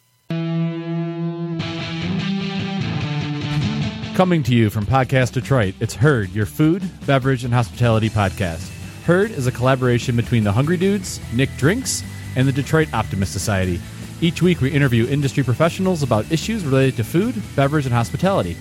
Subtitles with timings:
[4.16, 8.68] Coming to you from Podcast Detroit, it's Herd, your food, beverage, and hospitality podcast.
[9.04, 12.02] Herd is a collaboration between the Hungry Dudes, Nick Drinks,
[12.34, 13.80] and the Detroit Optimist Society.
[14.20, 18.56] Each week, we interview industry professionals about issues related to food, beverage, and hospitality.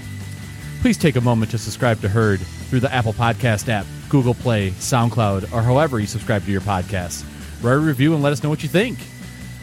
[0.81, 4.71] Please take a moment to subscribe to Herd through the Apple Podcast app, Google Play,
[4.71, 7.23] SoundCloud, or however you subscribe to your podcasts.
[7.63, 8.99] Write a review and let us know what you think.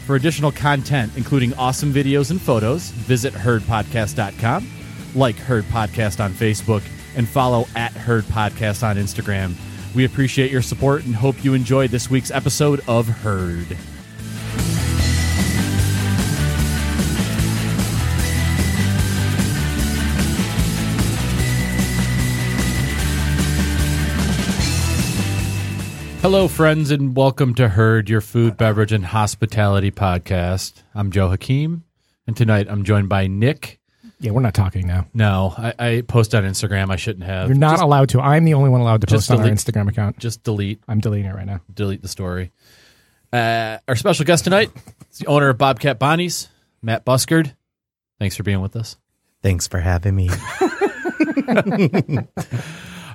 [0.05, 4.67] For additional content, including awesome videos and photos, visit herdpodcast.com,
[5.15, 6.83] like Herd Podcast on Facebook,
[7.15, 9.53] and follow at Herd Podcast on Instagram.
[9.95, 13.77] We appreciate your support and hope you enjoyed this week's episode of Herd.
[26.23, 30.81] Hello, friends, and welcome to Herd, your food, beverage, and hospitality podcast.
[30.95, 31.83] I'm Joe Hakeem,
[32.25, 33.81] and tonight I'm joined by Nick.
[34.21, 35.05] Yeah, we're not talking now.
[35.13, 36.91] No, I, I post on Instagram.
[36.91, 37.49] I shouldn't have.
[37.49, 38.21] You're not Just, allowed to.
[38.21, 40.17] I'm the only one allowed to just post on our delete- Instagram account.
[40.17, 41.59] just delete I'm deleting it right now.
[41.73, 42.53] delete the story.
[43.33, 44.71] Uh, our special guest tonight
[45.11, 46.47] is the owner of Bobcat Bonnie's,
[46.81, 47.53] Matt Buskard.
[48.17, 48.95] Thanks for being with us.
[49.41, 50.29] Thanks for having me.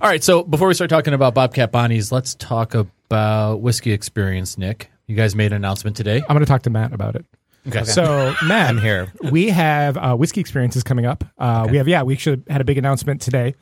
[0.00, 4.58] All right, so before we start talking about Bobcat Bonnie's, let's talk about whiskey experience.
[4.58, 6.16] Nick, you guys made an announcement today.
[6.16, 7.24] I'm going to talk to Matt about it.
[7.66, 9.12] Okay, So, Matt, I'm here.
[9.30, 11.24] we have uh, whiskey experiences coming up.
[11.38, 13.54] Uh, We have, yeah, we actually had a big announcement today.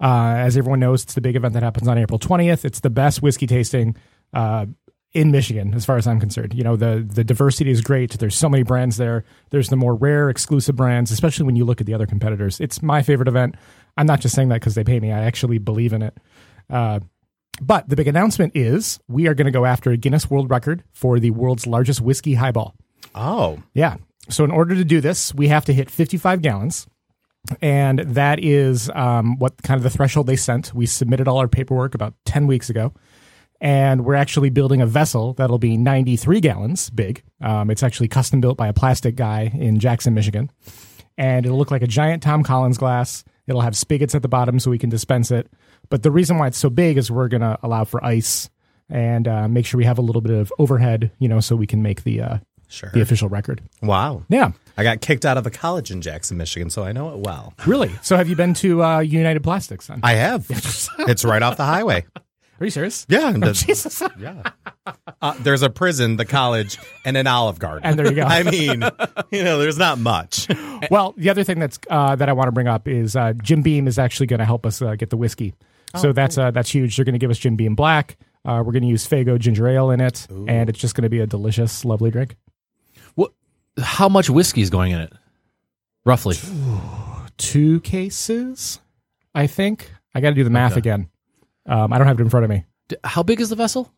[0.00, 2.64] Uh, as everyone knows, it's the big event that happens on April 20th.
[2.64, 3.94] It's the best whiskey tasting
[4.34, 4.66] uh,
[5.12, 6.54] in Michigan, as far as I'm concerned.
[6.54, 8.18] You know, the the diversity is great.
[8.18, 9.24] There's so many brands there.
[9.50, 12.58] There's the more rare, exclusive brands, especially when you look at the other competitors.
[12.60, 13.54] It's my favorite event.
[13.96, 15.12] I'm not just saying that because they pay me.
[15.12, 16.16] I actually believe in it.
[16.70, 17.00] Uh,
[17.60, 20.84] but the big announcement is we are going to go after a Guinness World Record
[20.92, 22.74] for the world's largest whiskey highball.
[23.14, 23.96] Oh, Yeah.
[24.28, 26.86] So in order to do this, we have to hit 55 gallons.
[27.60, 30.72] And that is um, what kind of the threshold they sent.
[30.72, 32.94] We submitted all our paperwork about 10 weeks ago.
[33.60, 37.22] And we're actually building a vessel that'll be 93 gallons big.
[37.40, 40.50] Um, it's actually custom built by a plastic guy in Jackson, Michigan.
[41.18, 43.24] And it'll look like a giant Tom Collins glass.
[43.46, 45.48] It'll have spigots at the bottom so we can dispense it.
[45.92, 48.48] But the reason why it's so big is we're going to allow for ice
[48.88, 51.66] and uh, make sure we have a little bit of overhead, you know, so we
[51.66, 52.88] can make the uh, sure.
[52.94, 53.60] the official record.
[53.82, 54.22] Wow.
[54.30, 54.52] Yeah.
[54.78, 57.52] I got kicked out of a college in Jackson, Michigan, so I know it well.
[57.66, 57.90] Really?
[58.00, 60.00] So have you been to uh, United Plastics then?
[60.02, 60.46] I have.
[61.00, 62.06] it's right off the highway.
[62.58, 63.04] Are you serious?
[63.10, 63.32] Yeah.
[63.32, 64.02] the- Jesus.
[64.18, 64.44] yeah.
[65.20, 67.84] Uh, there's a prison, the college, and an Olive Garden.
[67.84, 68.22] And there you go.
[68.26, 68.82] I mean,
[69.30, 70.48] you know, there's not much.
[70.90, 73.60] well, the other thing that's uh, that I want to bring up is uh, Jim
[73.60, 75.52] Beam is actually going to help us uh, get the whiskey.
[75.96, 76.96] So that's uh, that's huge.
[76.96, 78.16] They're going to give us Jim Beam Black.
[78.44, 81.08] Uh, we're going to use Faygo ginger ale in it, and it's just going to
[81.10, 82.36] be a delicious, lovely drink.
[83.14, 83.32] what?
[83.80, 85.12] How much whiskey is going in it?
[86.04, 86.36] Roughly.
[87.38, 88.80] Two cases,
[89.34, 89.90] I think.
[90.14, 90.80] I got to do the math Okay.
[90.80, 91.08] again.
[91.66, 92.64] Um, I don't have it in front of me.
[92.88, 93.90] D- How big is the vessel?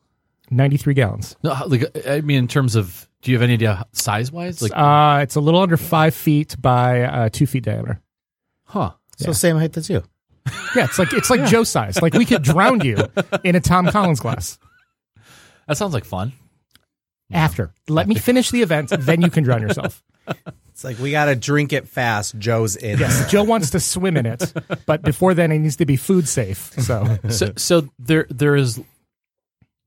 [0.51, 1.37] Ninety-three gallons.
[1.43, 4.61] No, like I mean, in terms of, do you have any idea size wise?
[4.61, 8.01] Like, Uh, it's a little under five feet by uh, two feet diameter.
[8.65, 8.91] huh?
[9.17, 10.03] So same height as you.
[10.77, 12.03] Yeah, it's like it's like Joe size.
[12.03, 12.97] Like we could drown you
[13.45, 14.59] in a Tom Collins glass.
[15.69, 16.33] That sounds like fun.
[17.33, 20.03] After, let me finish the event, then you can drown yourself.
[20.71, 22.37] It's like we got to drink it fast.
[22.37, 22.99] Joe's in.
[22.99, 24.53] Yes, Joe wants to swim in it,
[24.87, 26.73] but before then, it needs to be food safe.
[26.83, 28.83] So, So, so there, there is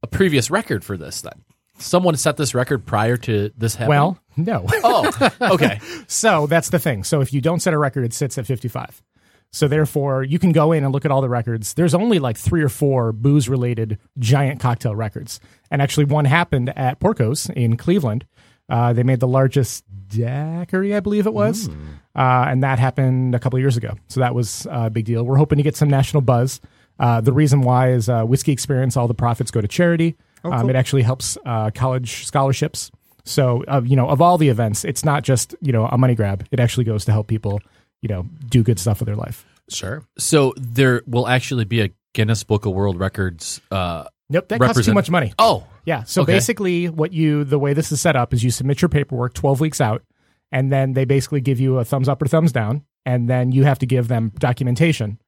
[0.01, 1.19] a previous record for this.
[1.19, 1.44] Then
[1.78, 3.90] someone set this record prior to this happening.
[3.90, 4.66] well, no.
[4.66, 5.81] oh, okay.
[6.07, 7.03] So that's the thing.
[7.03, 9.03] So if you don't set a record, it sits at 55.
[9.52, 11.74] So therefore, you can go in and look at all the records.
[11.74, 15.40] There's only like three or four booze related giant cocktail records.
[15.72, 18.25] And actually, one happened at Porco's in Cleveland.
[18.69, 21.70] Uh, they made the largest daiquiri, I believe it was.
[22.16, 23.96] Uh, and that happened a couple of years ago.
[24.09, 25.23] So that was a big deal.
[25.23, 26.59] We're hoping to get some national buzz.
[27.00, 30.17] Uh, the reason why is uh, Whiskey Experience, all the profits go to charity.
[30.61, 32.91] um, it actually helps uh, college scholarships.
[33.23, 36.16] So, uh, you know, of all the events, it's not just, you know, a money
[36.16, 36.46] grab.
[36.52, 37.59] It actually goes to help people,
[38.02, 39.46] you know, do good stuff with their life.
[39.70, 40.03] Sure.
[40.17, 43.59] So there will actually be a Guinness Book of World Records.
[43.70, 45.34] Uh, Nope, that costs too much money.
[45.40, 46.03] oh, Yeah.
[46.03, 46.34] So Okay.
[46.34, 49.59] basically, what you the way this is set up is you submit your paperwork 12
[49.61, 50.03] weeks out,
[50.52, 53.64] and then they basically give you a thumbs up or thumbs down, and then you
[53.64, 55.20] have to give them documentation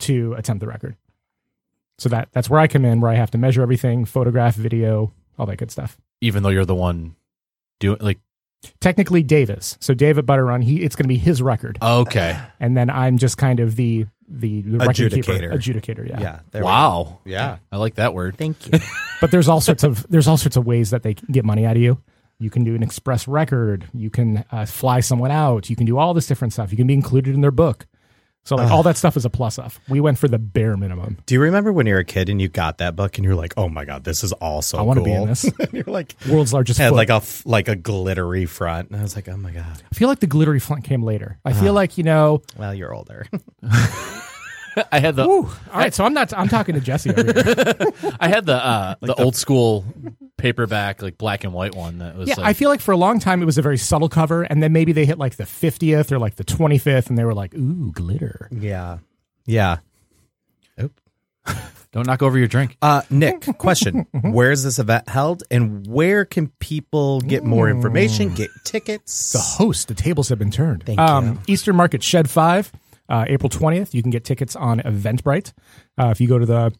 [0.00, 0.96] to attempt the record.
[1.98, 5.12] So that that's where I come in, where I have to measure everything, photograph, video,
[5.38, 5.96] all that good stuff.
[6.20, 7.14] even though you're the one
[7.78, 8.18] doing like
[8.80, 9.76] Technically, Davis.
[9.80, 12.38] So David at Butter Run, he it's going to be his record, Okay.
[12.60, 15.52] and then I'm just kind of the the, the record keeper, Adjudicator.
[15.54, 16.08] adjudicator.
[16.08, 16.40] Yeah.
[16.52, 16.60] Yeah.
[16.62, 17.18] Wow.
[17.24, 17.58] Yeah.
[17.72, 18.36] I like that word.
[18.36, 18.78] Thank you.
[19.20, 21.66] But there's all sorts of there's all sorts of ways that they can get money
[21.66, 22.00] out of you.
[22.38, 23.88] You can do an express record.
[23.92, 25.68] You can uh, fly someone out.
[25.68, 26.70] You can do all this different stuff.
[26.70, 27.88] You can be included in their book.
[28.44, 29.78] So like all that stuff is a plus off.
[29.90, 31.18] We went for the bare minimum.
[31.26, 33.34] Do you remember when you were a kid and you got that book and you're
[33.34, 35.50] like, "Oh my god, this is all so I wanna be cool." in this.
[35.72, 36.96] you're like, World's largest had foot.
[36.96, 39.94] like a f- like a glittery front, and I was like, "Oh my god." I
[39.94, 41.38] feel like the glittery front came later.
[41.44, 41.72] I feel uh-huh.
[41.74, 42.40] like you know.
[42.56, 43.26] Well, you're older.
[44.92, 45.50] I had the Whew.
[45.72, 46.32] All right, so I'm not.
[46.32, 48.14] I'm talking to Jesse over here.
[48.20, 49.84] I had the uh, the, old school
[50.36, 52.96] paperback like black and white one that was Yeah, like, I feel like for a
[52.96, 55.44] long time it was a very subtle cover, and then maybe they hit like the
[55.44, 58.98] 50th or like the 25th, and they were like, "Ooh, glitter." yeah.
[59.46, 59.78] Yeah.
[61.92, 62.76] don't knock over your drink.
[62.82, 68.34] Uh, Nick, question: Where is this event held, and where can people get more information,
[68.34, 69.32] get tickets?
[69.32, 70.84] The host, the tables have been turned.
[70.84, 72.70] Thank um, Eastern Market Shed Five,
[73.08, 73.94] uh, April 20th.
[73.94, 75.52] You can get tickets on Eventbrite.
[75.98, 76.72] Uh, if you go to the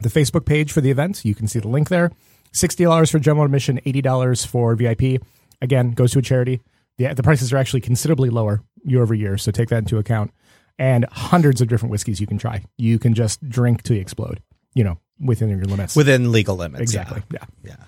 [0.00, 2.10] the Facebook page for the event, you can see the link there.
[2.52, 5.22] Sixty dollars for general admission, eighty dollars for VIP.
[5.62, 6.60] Again, goes to a charity.
[6.96, 10.32] The the prices are actually considerably lower year over year, so take that into account.
[10.78, 12.64] And hundreds of different whiskeys you can try.
[12.78, 14.40] You can just drink to explode.
[14.74, 15.94] You know, within your limits.
[15.94, 16.80] Within legal limits.
[16.80, 17.22] exactly.
[17.32, 17.44] Yeah.
[17.62, 17.70] Yeah.
[17.70, 17.84] yeah.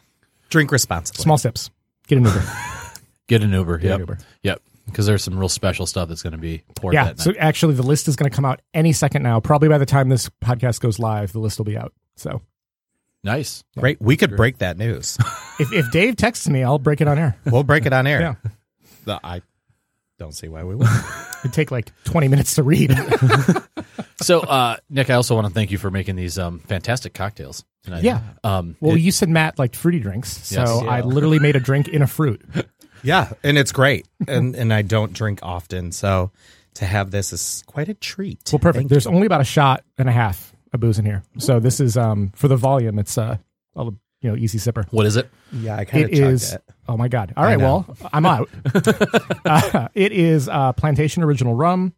[0.50, 1.23] Drink responsibly.
[1.23, 1.71] Small sips.
[2.09, 2.44] Get an Uber.
[3.29, 3.79] Get an Uber.
[3.79, 3.94] Get yep.
[3.94, 4.19] an Uber.
[4.43, 4.62] Yep.
[4.87, 7.05] Because there's some real special stuff that's going to be poured Yeah.
[7.05, 9.40] that So actually, the list is going to come out any second now.
[9.40, 11.93] Probably by the time this podcast goes live, the list will be out.
[12.17, 12.43] So
[13.25, 13.62] Nice.
[13.79, 14.00] Great.
[14.02, 15.17] We could break that news.
[15.61, 17.37] if, if Dave texts me, I'll break it on air.
[17.46, 18.20] we'll break it on air.
[18.20, 18.34] Yeah.
[19.05, 19.43] The- I
[20.19, 20.88] don't see why we would.
[21.40, 22.93] It'd take like 20 minutes to read.
[24.20, 27.64] So, uh, Nick, I also want to thank you for making these um, fantastic cocktails
[27.82, 28.05] tonight.
[28.05, 28.20] Yeah.
[28.44, 30.29] Um, well, it- you said Matt liked fruity drinks.
[30.46, 30.70] So Yes.
[30.88, 32.40] I literally made a drink in a fruit.
[33.02, 36.31] Yeah, and it's great, and and I don't drink often, so
[36.75, 38.40] to have this is quite a treat.
[38.52, 38.76] Well, perfect.
[38.82, 39.10] Thank There's you.
[39.12, 41.22] only about a shot and a half of booze in here.
[41.38, 43.37] So this is, um for the volume, it's, uh,
[43.76, 44.87] a, you know, easy sipper.
[44.93, 45.28] what is it?
[45.52, 46.54] yeah, I kind of It is.
[46.54, 46.62] it.
[46.88, 47.32] Oh my god!
[47.37, 48.49] All right, well, I'm out.
[49.44, 51.93] uh, it is uh, plantation original rum,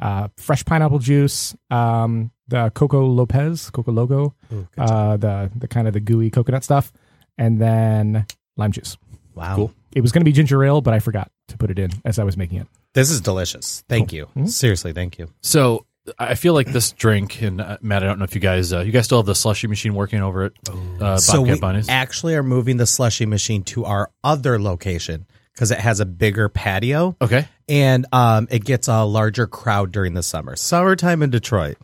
[0.00, 4.34] uh, fresh pineapple juice, um, the Coco Lopez, Coco Logo,
[4.76, 6.92] uh, the the kind of the gooey coconut stuff,
[7.38, 8.26] and then
[8.56, 8.96] lime juice.
[9.34, 9.74] Wow, Cool.
[9.96, 12.18] It was going to be ginger ale, but I forgot to put it in as
[12.18, 12.66] I was making it.
[12.92, 13.82] this is delicious.
[13.88, 14.26] Thank you.
[14.26, 14.46] Mm-hmm.
[14.46, 15.28] Seriously, thank you.
[15.40, 15.86] So,
[16.18, 18.80] I feel like this drink, and uh, Matt, I don't know if you guys, uh,
[18.80, 20.52] you guys still have the slushy machine working over at
[21.00, 21.88] uh, so Bobcat we Bonnie's.
[21.88, 26.50] actually are moving the slushy machine to our other location because it has a bigger
[26.50, 27.48] patio okay.
[27.66, 30.54] and um, it gets a larger crowd during the summer.
[30.56, 31.78] Summertime in Detroit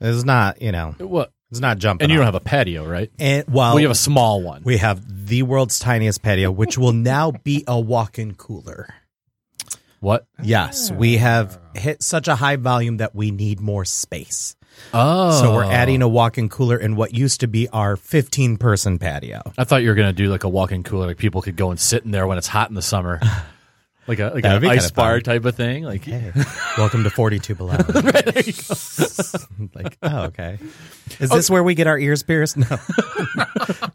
[0.00, 1.32] is not, you know, What?
[1.50, 2.04] It's not jumping.
[2.04, 3.10] And you don't have a patio, right?
[3.18, 4.62] And well, we have a small one.
[4.64, 8.94] we have the world's tiniest patio, which will now be a walk-in cooler.
[10.00, 10.26] what?
[10.42, 14.56] Yes, we have hit such a high volume that we need more space.
[14.94, 15.40] Oh.
[15.40, 15.70] So we're oh.
[15.70, 19.42] adding a walk-in cooler in what used to be our 15-person patio.
[19.58, 21.70] I thought you were going to do like a walk-in cooler, like people could go
[21.70, 23.20] and sit in there when it's hot in the summer,
[24.06, 25.22] like a like an ice bar fun.
[25.22, 25.84] type of thing.
[25.84, 26.32] Like, Hey,
[26.78, 27.76] welcome to 42 below.
[29.74, 30.58] like, oh, okay.
[31.18, 32.56] Is this where we get our ears pierced?
[32.56, 32.78] No,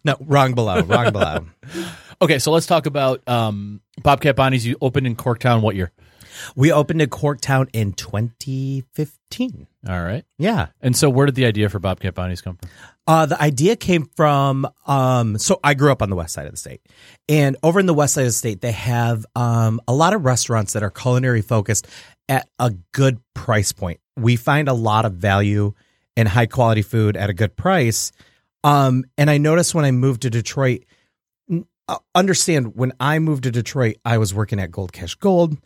[0.03, 1.45] no, wrong below, wrong below.
[2.21, 4.63] okay, so let's talk about um, Bobcat Bonnies.
[4.65, 5.61] You opened in Corktown.
[5.61, 5.91] What year?
[6.55, 9.67] We opened in Corktown in 2015.
[9.87, 10.23] All right.
[10.37, 10.67] Yeah.
[10.81, 12.69] And so, where did the idea for Bobcat Bonnies come from?
[13.07, 16.51] Uh, the idea came from, um, so I grew up on the west side of
[16.51, 16.81] the state.
[17.29, 20.25] And over in the west side of the state, they have um, a lot of
[20.25, 21.87] restaurants that are culinary focused
[22.27, 23.99] at a good price point.
[24.17, 25.73] We find a lot of value
[26.15, 28.11] in high quality food at a good price.
[28.63, 30.85] Um, and I noticed when I moved to Detroit,
[31.87, 35.57] uh, understand when I moved to Detroit, I was working at Gold Cash Gold.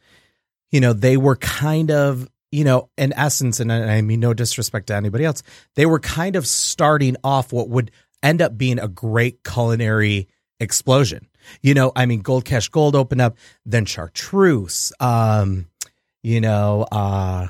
[0.72, 4.88] You know, they were kind of, you know, in essence, and I mean no disrespect
[4.88, 5.44] to anybody else,
[5.76, 10.28] they were kind of starting off what would end up being a great culinary
[10.60, 11.28] explosion.
[11.62, 15.68] You know, I mean, Gold Cash Gold opened up, then Chartreuse, um,
[16.22, 17.48] you know, uh,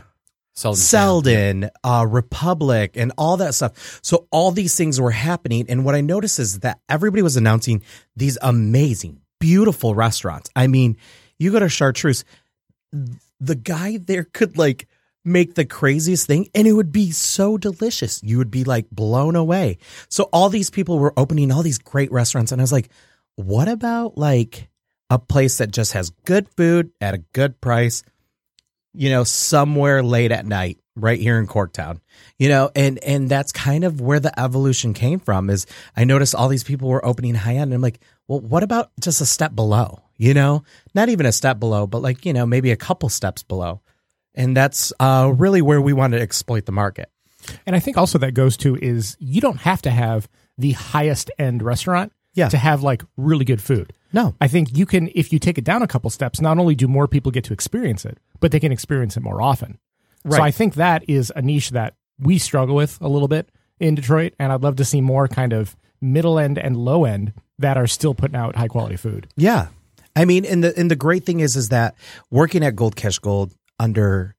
[0.53, 0.77] Selden.
[0.77, 3.99] Selden, uh, Republic, and all that stuff.
[4.03, 7.81] So all these things were happening, and what I noticed is that everybody was announcing
[8.17, 10.49] these amazing, beautiful restaurants.
[10.57, 10.97] I mean,
[11.37, 12.25] you go to Chartreuse,
[12.91, 14.87] the guy there could like
[15.25, 18.21] make the craziest thing, and it would be so delicious.
[18.23, 19.77] You would be like blown away.
[20.09, 22.89] So all these people were opening all these great restaurants, and I was like,
[23.35, 24.69] what about like
[25.09, 28.03] a place that just has good food at a good price?
[28.93, 31.99] you know, somewhere late at night right here in Corktown.
[32.37, 35.65] You know, and and that's kind of where the evolution came from is
[35.97, 38.91] I noticed all these people were opening high end and I'm like, well, what about
[38.99, 40.01] just a step below?
[40.17, 40.63] You know,
[40.93, 43.81] not even a step below, but like, you know, maybe a couple steps below.
[44.35, 47.09] And that's uh, really where we want to exploit the market.
[47.65, 50.27] And I think also that goes to is you don't have to have
[50.57, 52.49] the highest end restaurant Yeah.
[52.49, 53.93] to have like really good food.
[54.11, 54.35] No.
[54.41, 56.87] I think you can if you take it down a couple steps, not only do
[56.87, 59.79] more people get to experience it, but they can experience it more often.
[60.27, 63.49] So I think that is a niche that we struggle with a little bit
[63.79, 67.33] in Detroit and I'd love to see more kind of middle end and low end
[67.59, 69.27] that are still putting out high quality food.
[69.35, 69.67] Yeah.
[70.15, 71.95] I mean, and the and the great thing is is that
[72.29, 74.35] working at Gold Cash Gold under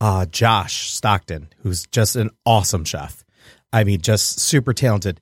[0.00, 3.24] uh Josh Stockton, who's just an awesome chef.
[3.72, 5.20] I mean, just super talented.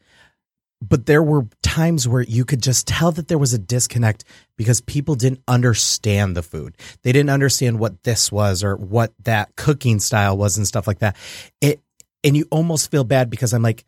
[0.83, 4.25] But there were times where you could just tell that there was a disconnect
[4.57, 6.77] because people didn't understand the food.
[7.03, 10.99] They didn't understand what this was or what that cooking style was and stuff like
[10.99, 11.17] that.
[11.61, 11.81] It
[12.25, 13.85] and you almost feel bad because I'm like,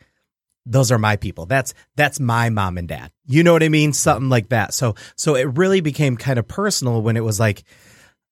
[0.66, 1.46] those are my people.
[1.46, 3.10] That's that's my mom and dad.
[3.26, 3.92] You know what I mean?
[3.92, 4.72] Something like that.
[4.72, 7.64] So so it really became kind of personal when it was like,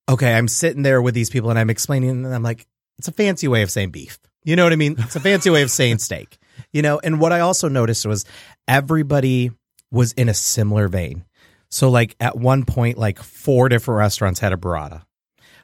[0.09, 2.67] okay, I'm sitting there with these people and I'm explaining and I'm like,
[2.99, 4.19] it's a fancy way of saying beef.
[4.45, 4.97] You know what I mean?
[4.99, 6.39] It's a fancy way of saying steak.
[6.73, 8.25] You know, and what I also noticed was
[8.69, 9.51] everybody
[9.91, 11.25] was in a similar vein.
[11.71, 15.05] So like at one point, like four different restaurants had a burrata.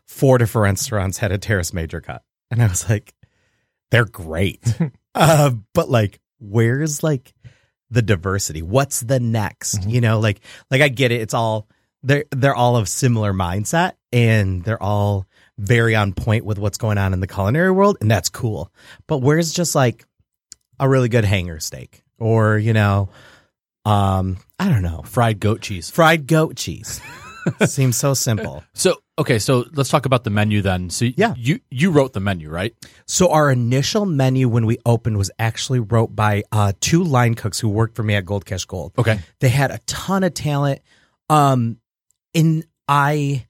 [0.07, 2.23] Four different restaurants had a teres major cut.
[2.51, 3.13] And I was like,
[3.91, 4.63] they're great.
[5.15, 7.35] uh, but like, where's like
[7.91, 8.63] the diversity?
[8.63, 9.87] What's the next?
[9.87, 10.41] You know, like
[10.71, 11.21] like I get it.
[11.21, 11.69] It's all
[12.03, 15.27] they're they're all of similar mindset and they're all
[15.59, 18.73] very on point with what's going on in the culinary world, and that's cool.
[19.07, 20.05] But where's just like
[20.81, 22.03] a really good hanger steak?
[22.19, 23.09] Or, you know,
[23.85, 25.91] um, I don't know, Fried goat cheese.
[25.91, 27.01] fried goat cheese.
[27.67, 28.63] Seems so simple.
[28.75, 30.91] So okay, so let's talk about the menu then.
[30.91, 31.33] So Yeah.
[31.37, 32.75] you you wrote the menu, right?
[33.07, 37.59] So our initial menu when we opened was actually wrote by uh, two line cooks
[37.59, 38.93] who worked for me at Gold Cash Gold.
[38.99, 39.21] Okay.
[39.41, 40.81] They had a ton of talent.
[41.31, 41.79] Um,
[42.35, 43.47] and I,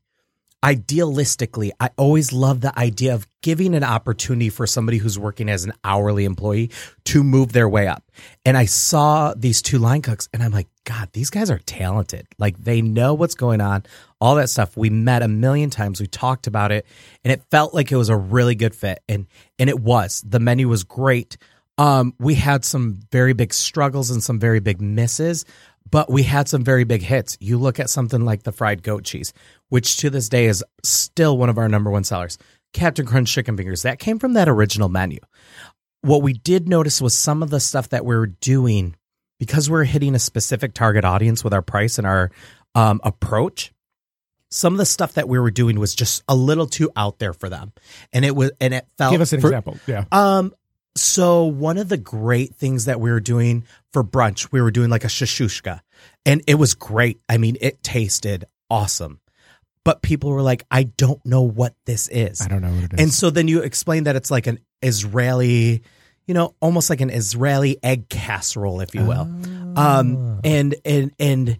[0.64, 5.64] idealistically, I always love the idea of giving an opportunity for somebody who's working as
[5.64, 6.70] an hourly employee
[7.04, 8.02] to move their way up.
[8.44, 12.26] And I saw these two line cooks and I'm like, God, these guys are talented.
[12.38, 13.84] Like they know what's going on,
[14.20, 14.76] all that stuff.
[14.76, 16.00] We met a million times.
[16.00, 16.86] We talked about it
[17.24, 19.00] and it felt like it was a really good fit.
[19.08, 19.26] And,
[19.60, 21.36] and it was, the menu was great.
[21.78, 25.44] Um, we had some very big struggles and some very big misses,
[25.90, 27.36] but we had some very big hits.
[27.40, 29.32] You look at something like the fried goat cheese,
[29.68, 32.38] which to this day is still one of our number one sellers.
[32.72, 35.18] Cap'n Crunch chicken fingers, that came from that original menu.
[36.02, 38.94] What we did notice was some of the stuff that we were doing
[39.38, 42.30] because we're hitting a specific target audience with our price and our
[42.74, 43.72] um, approach.
[44.50, 47.32] Some of the stuff that we were doing was just a little too out there
[47.34, 47.72] for them,
[48.14, 49.76] and it was and it felt Give us an for- example.
[49.86, 50.04] Yeah.
[50.10, 50.54] um,
[50.98, 54.90] so one of the great things that we were doing for brunch, we were doing
[54.90, 55.80] like a shashushka,
[56.26, 57.20] and it was great.
[57.28, 59.20] I mean, it tasted awesome,
[59.84, 62.92] but people were like, "I don't know what this is." I don't know what it
[62.94, 63.00] is.
[63.00, 65.82] And so then you explain that it's like an Israeli,
[66.26, 69.28] you know, almost like an Israeli egg casserole, if you will.
[69.76, 71.58] Um, and and and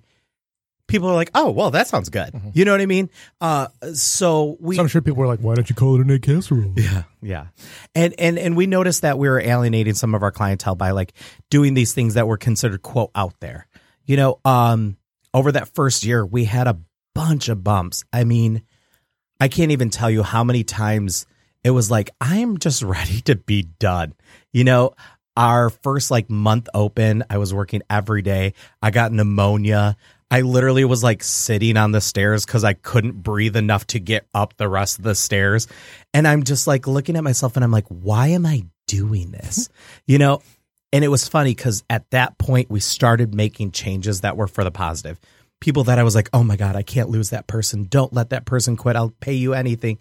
[0.89, 3.11] people are like, "Oh, well, that sounds good." You know what I mean?
[3.41, 6.11] Uh, so we so I'm sure people were like, why don't you call it an
[6.11, 6.73] egg casserole?
[6.77, 7.47] yeah, yeah,
[7.95, 11.13] and and and we noticed that we were alienating some of our clientele by like
[11.51, 13.69] doing these things that were considered quote out there.
[14.05, 14.97] You know, um,
[15.33, 16.79] over that first year, we had a
[17.15, 18.05] bunch of bumps.
[18.13, 18.63] I mean,
[19.41, 21.27] I can't even tell you how many times
[21.63, 24.15] it was like I am just ready to be done.
[24.53, 24.95] You know,
[25.37, 28.55] our first like month open, I was working every day.
[28.83, 29.97] I got pneumonia.
[30.31, 34.27] I literally was like sitting on the stairs because I couldn't breathe enough to get
[34.35, 35.67] up the rest of the stairs.
[36.13, 39.69] And I'm just like looking at myself and I'm like, why am I doing this?
[40.07, 40.43] You know?
[40.93, 44.65] And it was funny because at that point we started making changes that were for
[44.65, 45.19] the positive.
[45.61, 47.85] People that I was like, oh my God, I can't lose that person.
[47.85, 48.97] Don't let that person quit.
[48.97, 49.99] I'll pay you anything.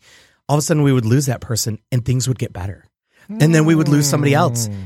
[0.48, 2.86] All of a sudden we would lose that person and things would get better.
[3.30, 4.84] And then we would lose somebody else hmm.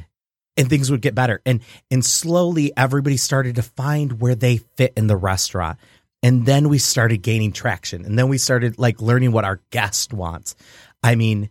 [0.57, 1.41] And things would get better.
[1.45, 5.79] And and slowly everybody started to find where they fit in the restaurant.
[6.23, 8.05] And then we started gaining traction.
[8.05, 10.55] And then we started like learning what our guest wants.
[11.01, 11.49] I mean,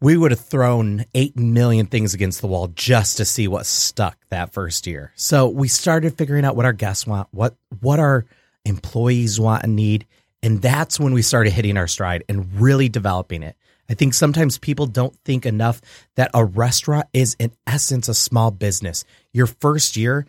[0.00, 4.16] we would have thrown 8 million things against the wall just to see what stuck
[4.30, 5.12] that first year.
[5.14, 8.24] So we started figuring out what our guests want, what what our
[8.64, 10.06] employees want and need,
[10.42, 13.56] and that's when we started hitting our stride and really developing it.
[13.90, 15.80] I think sometimes people don't think enough
[16.14, 19.04] that a restaurant is in essence a small business.
[19.32, 20.26] Your first year,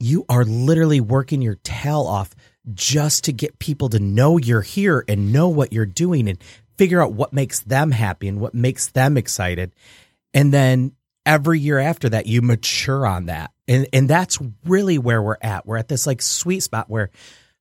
[0.00, 2.34] you are literally working your tail off
[2.72, 6.42] just to get people to know you're here and know what you're doing and
[6.78, 9.74] figure out what makes them happy and what makes them excited.
[10.32, 10.92] And then
[11.26, 13.52] every year after that, you mature on that.
[13.68, 15.66] And, and that's really where we're at.
[15.66, 17.10] We're at this like sweet spot where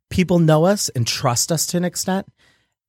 [0.10, 2.25] people know us and trust us to an extent.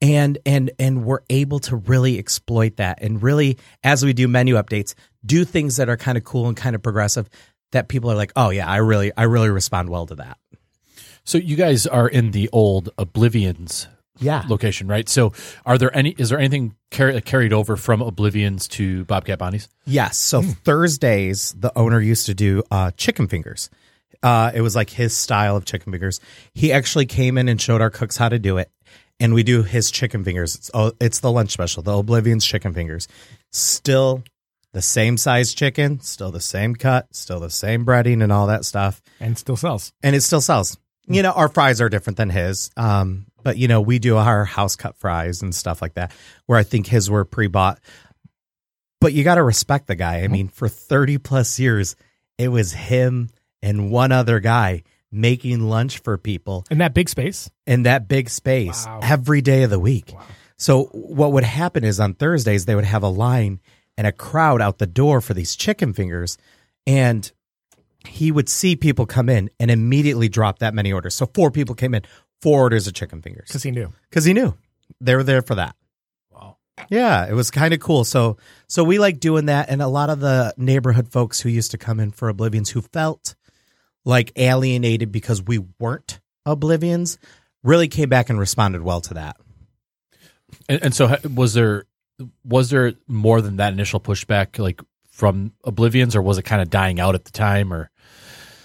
[0.03, 4.57] And, and, and we're able to really exploit that and really, as we do menu
[4.57, 7.29] updates, do things that are kind of cool and kind of progressive
[7.73, 10.39] that people are like, oh yeah, I really, I really respond well to that.
[11.25, 13.89] So you guys are in the old Oblivions
[14.21, 14.45] Yeah.
[14.49, 15.09] location, right?
[15.09, 15.33] So
[15.65, 16.11] are there any?
[16.11, 19.69] Is there anything carry, carried over from Oblivions to Bobcat Bonnie's?
[19.87, 20.19] Yes.
[20.19, 23.71] So Thursdays, the owner used to do uh, chicken fingers.
[24.23, 26.21] Uh, it was like his style of chicken fingers.
[26.55, 28.71] He actually came in and showed our cooks how to do it,
[29.21, 30.55] and we do his chicken fingers.
[30.55, 33.09] It's, oh, it's the lunch special, the Oblivion's chicken fingers.
[33.53, 34.23] Still
[34.73, 38.65] the same size chicken, still the same cut, still the same breading and all that
[38.65, 39.93] stuff, and still sells.
[40.03, 40.77] and it still sells.
[41.09, 42.71] You know, our fries are different than his.
[42.77, 46.13] Um, but you know, we do our house cut fries and stuff like that,
[46.47, 47.81] where I think his were pre bought.
[49.01, 50.23] But you got to respect the guy.
[50.23, 51.97] I mean, for 30 plus years,
[52.39, 53.31] it was him
[53.63, 54.83] and one other guy
[55.13, 59.01] making lunch for people In that big space, in that big space Wow.
[59.03, 60.15] every day of the week.
[60.59, 63.61] So what would happen is on Thursdays they would have a line
[63.97, 66.37] and a crowd out the door for these chicken fingers
[66.87, 67.31] and
[68.07, 71.15] he would see people come in and immediately drop that many orders.
[71.15, 72.03] So four people came in,
[72.41, 73.93] four orders of chicken fingers because he knew.
[74.11, 74.55] cuz he knew
[75.01, 75.75] they were there for that.
[76.33, 76.57] Wow.
[76.91, 78.05] Yeah, it was kind of cool.
[78.05, 78.37] So
[78.69, 81.79] so we like doing that and a lot of the neighborhood folks who used to
[81.79, 83.35] come in for Oblivions who felt
[84.07, 87.19] like alienated because we weren't Oblivions
[87.63, 89.37] really came back and responded well to that.
[90.69, 91.85] And, and so was there
[92.45, 96.71] was there more than that initial pushback, like from Oblivions, or was it kind of
[96.71, 97.73] dying out at the time?
[97.73, 97.91] Or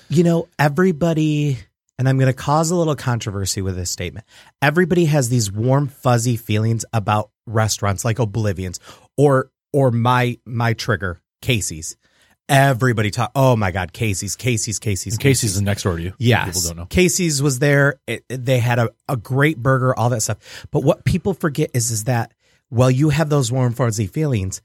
[0.10, 1.58] You know, everybody
[1.98, 4.26] and I'm going to cause a little controversy with this statement.
[4.62, 8.80] Everybody has these warm fuzzy feelings about restaurants like Oblivions
[9.18, 11.98] or or my my trigger, Casey's.
[12.52, 16.14] Everybody talk, "Oh my god, Casey's, Casey's, Casey's." Casey's is next door to you.
[16.20, 16.46] Yes.
[16.48, 16.86] people don't know.
[16.88, 18.00] Casey's was there.
[18.08, 20.68] It, it- they had a, a great burger, all that stuff.
[20.70, 22.34] But what people forget is, is that
[22.68, 24.62] while you have those warm, fuzzy feelings,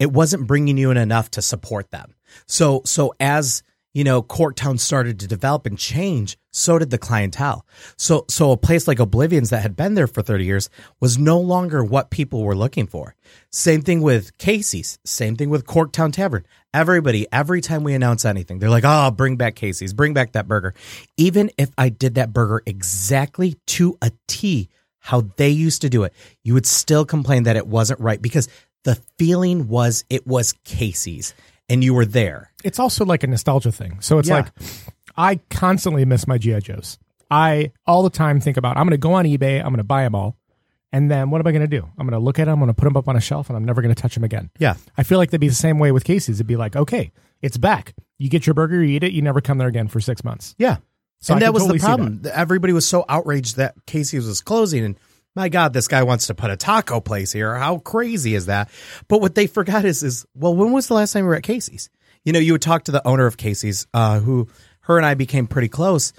[0.00, 2.14] it wasn't bringing you in enough to support them.
[2.46, 7.66] So, so as you know, Corktown started to develop and change, so did the clientele.
[7.96, 11.40] So, so a place like Oblivions that had been there for 30 years was no
[11.40, 13.14] longer what people were looking for.
[13.50, 14.98] Same thing with Casey's.
[15.04, 16.44] Same thing with Corktown Tavern.
[16.72, 20.46] Everybody, every time we announce anything, they're like, oh, bring back Casey's, bring back that
[20.46, 20.72] burger.
[21.16, 24.68] Even if I did that burger exactly to a T,
[25.00, 26.12] how they used to do it,
[26.44, 28.48] you would still complain that it wasn't right because
[28.84, 31.34] the feeling was it was Casey's
[31.70, 32.52] and you were there.
[32.62, 34.00] It's also like a nostalgia thing.
[34.00, 34.34] So it's Yeah.
[34.36, 34.48] like
[35.16, 36.98] I constantly miss my GI Joes.
[37.30, 39.84] I all the time think about I'm going to go on eBay, I'm going to
[39.84, 40.36] buy them all,
[40.92, 41.88] and then what am I going to do?
[41.98, 43.48] I'm going to look at them, I'm going to put them up on a shelf,
[43.48, 44.50] and I'm never going to touch them again.
[44.58, 44.74] Yeah.
[44.98, 46.36] I feel like that'd be the same way with Casey's.
[46.38, 47.94] It'd be like, okay, it's back.
[48.18, 50.54] You get your burger, you eat it, you never come there again for six months.
[50.58, 50.78] Yeah.
[51.20, 52.22] So and I that was totally the problem.
[52.32, 54.98] Everybody was so outraged that Casey's was closing and
[55.36, 57.54] my God, this guy wants to put a taco place here.
[57.54, 58.68] How crazy is that?
[59.08, 61.42] But what they forgot is, is well, when was the last time we were at
[61.42, 61.88] Casey's?
[62.24, 64.48] You know, you would talk to the owner of Casey's, uh, who
[64.82, 66.12] her and I became pretty close,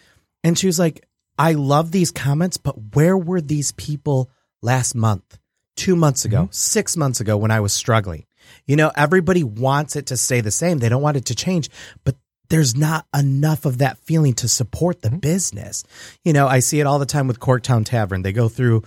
[0.44, 1.06] and she was like,
[1.38, 5.38] "I love these comments, but where were these people last month,
[5.76, 8.26] two months ago, six months ago when I was struggling?"
[8.66, 10.80] You know, everybody wants it to stay the same.
[10.80, 11.70] They don't want it to change,
[12.04, 12.16] but
[12.50, 15.84] there's not enough of that feeling to support the business.
[16.26, 18.24] You know, I see it all the time with Corktown Tavern.
[18.24, 18.84] They go through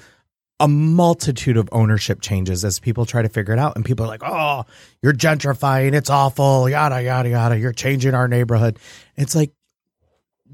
[0.61, 3.75] a multitude of ownership changes as people try to figure it out.
[3.77, 4.64] And people are like, oh,
[5.03, 5.95] you're gentrifying.
[5.95, 6.69] It's awful.
[6.69, 7.59] Yada, yada, yada.
[7.59, 8.79] You're changing our neighborhood.
[9.17, 9.53] It's like,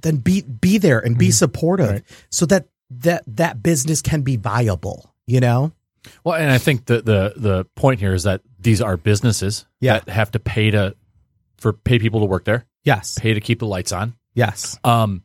[0.03, 5.15] then be, be there and be supportive so that, that, that business can be viable,
[5.27, 5.73] you know?
[6.25, 9.99] Well, and I think the the the point here is that these are businesses Yeah.
[9.99, 10.97] that have to pay to
[11.59, 13.19] for pay people to work there, Yes.
[13.19, 14.15] pay to keep the lights on.
[14.33, 14.79] Yes.
[14.83, 15.23] Um,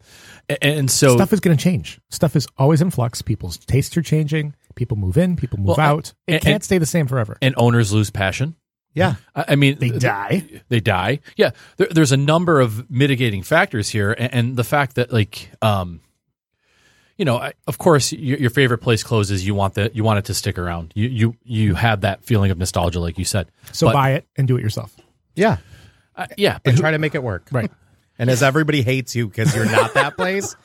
[0.50, 2.02] a- and, so Stuff is going to change.
[2.10, 3.22] Stuff is always in flux.
[3.22, 4.54] People's tastes are changing.
[4.76, 6.14] People move in, people move Well, out.
[6.28, 7.38] It and- can't and- stay the same forever.
[7.42, 8.56] and owners lose passion.
[8.94, 9.16] Yeah.
[9.36, 10.44] I I mean, They th- die.
[10.70, 11.20] They die.
[11.36, 15.50] Yeah, there, there's a number of mitigating factors here, and, and the fact that like,
[15.62, 16.00] um,
[17.18, 19.46] you know, I, of course, your, your favorite place closes.
[19.46, 19.96] You want that.
[19.96, 20.92] You want it to stick around.
[20.96, 23.48] You you you have that feeling of nostalgia, like you said.
[23.74, 24.96] So But, buy it and do it yourself.
[25.36, 25.58] Yeah.
[26.16, 27.48] uh, yeah, but And who- try to make it work.
[27.52, 27.72] Right.
[28.18, 30.56] And as everybody hates you because you're not that place,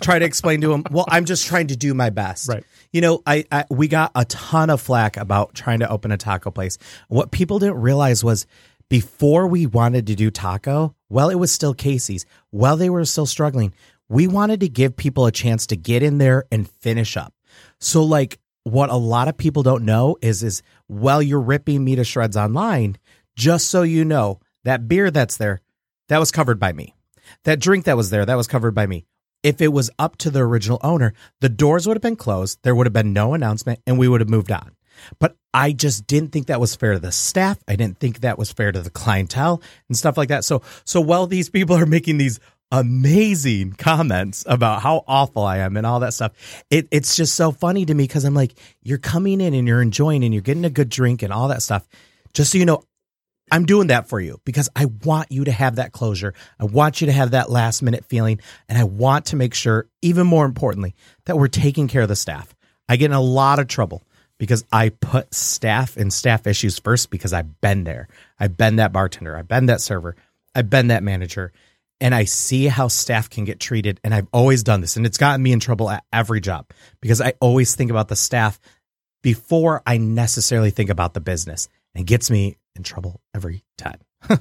[0.00, 2.48] try to explain to them, well, I'm just trying to do my best.
[2.48, 2.64] Right.
[2.92, 6.16] You know, I, I we got a ton of flack about trying to open a
[6.16, 6.78] taco place.
[7.08, 8.46] What people didn't realize was
[8.88, 12.26] before we wanted to do taco, well, it was still Casey's.
[12.50, 13.74] While they were still struggling,
[14.08, 17.32] we wanted to give people a chance to get in there and finish up.
[17.80, 21.94] So like what a lot of people don't know is is while you're ripping me
[21.94, 22.98] to shreds online,
[23.36, 25.60] just so you know, that beer that's there,
[26.08, 26.95] that was covered by me.
[27.44, 29.04] That drink that was there, that was covered by me.
[29.42, 32.74] If it was up to the original owner, the doors would have been closed, there
[32.74, 34.72] would have been no announcement, and we would have moved on.
[35.18, 37.58] But I just didn't think that was fair to the staff.
[37.68, 40.44] I didn't think that was fair to the clientele and stuff like that.
[40.44, 42.40] So so while these people are making these
[42.72, 46.32] amazing comments about how awful I am and all that stuff.
[46.70, 49.82] It, it's just so funny to me because I'm like, you're coming in and you're
[49.82, 51.86] enjoying and you're getting a good drink and all that stuff.
[52.34, 52.82] Just so you know,
[53.50, 56.34] I'm doing that for you because I want you to have that closure.
[56.58, 58.40] I want you to have that last minute feeling.
[58.68, 60.94] And I want to make sure, even more importantly,
[61.26, 62.54] that we're taking care of the staff.
[62.88, 64.02] I get in a lot of trouble
[64.38, 68.08] because I put staff and staff issues first because I've been there.
[68.38, 69.36] I've been that bartender.
[69.36, 70.16] I've been that server.
[70.54, 71.52] I've been that manager
[72.00, 74.00] and I see how staff can get treated.
[74.04, 77.20] And I've always done this, and it's gotten me in trouble at every job because
[77.20, 78.60] I always think about the staff
[79.22, 81.68] before I necessarily think about the business.
[81.94, 83.98] And gets me in trouble every time.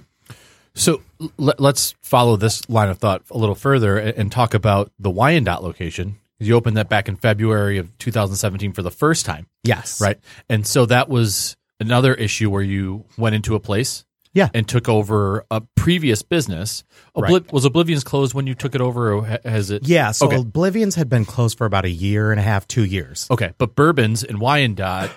[0.77, 1.01] So
[1.37, 5.09] let, us follow this line of thought a little further and, and talk about the
[5.09, 6.17] Wyandotte location.
[6.37, 10.01] You opened that back in February of 2017 for the first time, Yes.
[10.01, 10.19] right?
[10.49, 14.49] And so that was another issue where you went into a place Yeah.
[14.53, 16.83] and took over a previous business.
[17.15, 19.87] Obli- Was Oblivion's closed when you took it over, or has it?
[19.87, 20.11] Yeah.
[20.11, 20.35] So Okay.
[20.35, 23.27] Oblivions had been closed for about a year and a half, two years.
[23.31, 25.09] Okay, but Bourbons and Wyandotte,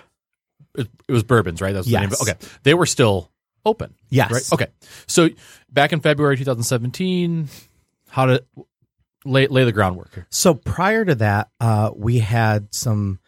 [0.79, 1.73] it, was Bourbons, right?
[1.73, 2.11] That was the name.
[2.11, 2.23] Yes.
[2.23, 3.31] Okay, they were still
[3.65, 3.95] open.
[4.11, 4.33] Yes.
[4.33, 4.53] Right.
[4.53, 4.73] Okay.
[5.07, 5.29] So
[5.71, 7.49] back in February 2017,
[8.09, 8.43] how to
[9.25, 10.27] lay lay the groundwork here?
[10.31, 13.21] So prior to that, uh, we had some,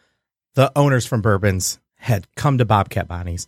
[0.55, 3.47] the owners from Bourbons had come to Bobcat Bonnie's.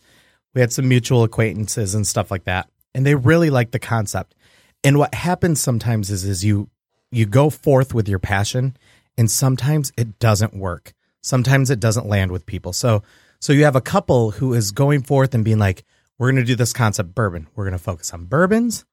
[0.53, 2.69] We had some mutual acquaintances and stuff like that.
[2.93, 4.35] And they really liked the concept.
[4.83, 6.69] And what happens sometimes is, is you,
[7.11, 8.77] you go forth with your passion
[9.17, 10.93] and sometimes it doesn't work.
[11.21, 12.73] Sometimes it doesn't land with people.
[12.73, 13.01] So,
[13.43, 15.83] so you have a couple who is going forth and being like,
[16.17, 17.47] we're going to do this concept bourbon.
[17.55, 18.85] We're going to focus on bourbons.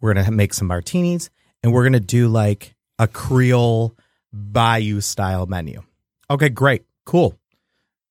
[0.00, 1.28] We're going to make some martinis
[1.64, 3.96] and we're going to do like a Creole
[4.32, 5.82] Bayou style menu.
[6.30, 6.84] Okay, great.
[7.04, 7.36] Cool.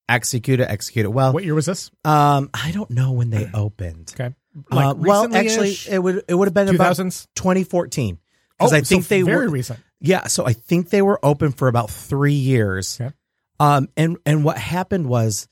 [0.10, 1.32] Execute it, execute it well.
[1.32, 1.90] What year was this?
[2.04, 4.14] Um, I don't know when they opened.
[4.20, 4.36] Okay.
[4.70, 7.28] Like Uh, well, actually, it would it would have been about 2000s?
[7.36, 8.20] 2014
[8.58, 9.80] because Oh, I think so they very were recent.
[10.02, 10.28] yeah.
[10.28, 13.00] So I think they were open for about three years.
[13.00, 13.14] Okay.
[13.62, 15.48] Um, and and what happened was,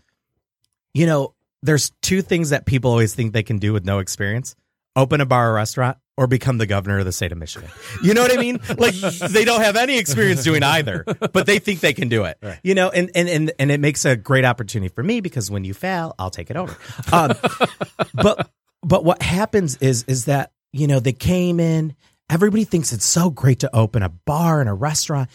[0.93, 4.55] you know, there's two things that people always think they can do with no experience:
[4.95, 7.69] open a bar or restaurant, or become the governor of the state of Michigan.
[8.03, 8.59] You know what I mean?
[8.77, 12.37] Like they don't have any experience doing either, but they think they can do it.
[12.63, 15.63] You know, and and and and it makes a great opportunity for me because when
[15.63, 16.75] you fail, I'll take it over.
[17.11, 17.33] Um,
[18.13, 18.49] but
[18.83, 21.95] but what happens is is that you know they came in.
[22.29, 25.29] Everybody thinks it's so great to open a bar and a restaurant,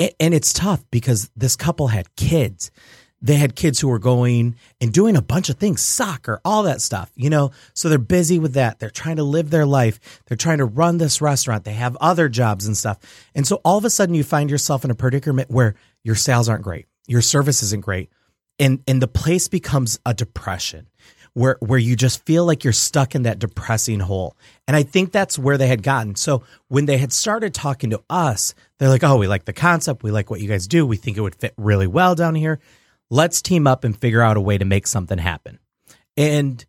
[0.00, 2.70] A- and it's tough because this couple had kids.
[3.24, 6.82] They had kids who were going and doing a bunch of things, soccer, all that
[6.82, 7.52] stuff, you know.
[7.72, 8.78] So they're busy with that.
[8.78, 10.20] They're trying to live their life.
[10.26, 11.64] They're trying to run this restaurant.
[11.64, 12.98] They have other jobs and stuff.
[13.34, 16.50] And so all of a sudden you find yourself in a predicament where your sales
[16.50, 18.10] aren't great, your service isn't great,
[18.58, 20.86] and and the place becomes a depression
[21.32, 24.36] where where you just feel like you're stuck in that depressing hole.
[24.68, 26.14] And I think that's where they had gotten.
[26.14, 30.02] So when they had started talking to us, they're like, "Oh, we like the concept.
[30.02, 30.84] We like what you guys do.
[30.84, 32.60] We think it would fit really well down here.
[33.14, 35.60] Let's team up and figure out a way to make something happen."
[36.16, 36.64] And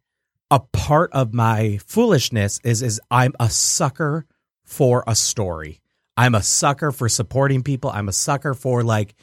[0.52, 4.26] a part of my foolishness is is I'm a sucker
[4.64, 5.82] for a story.
[6.18, 7.90] I'm a sucker for supporting people.
[7.90, 9.16] I'm a sucker for like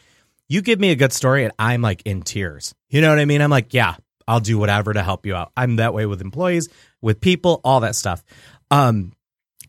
[0.48, 2.74] you give me a good story and I'm like in tears.
[2.90, 3.40] You know what I mean?
[3.40, 3.96] I'm like, yeah,
[4.28, 5.52] I'll do whatever to help you out.
[5.56, 6.68] I'm that way with employees,
[7.00, 8.22] with people, all that stuff.
[8.70, 9.12] Um,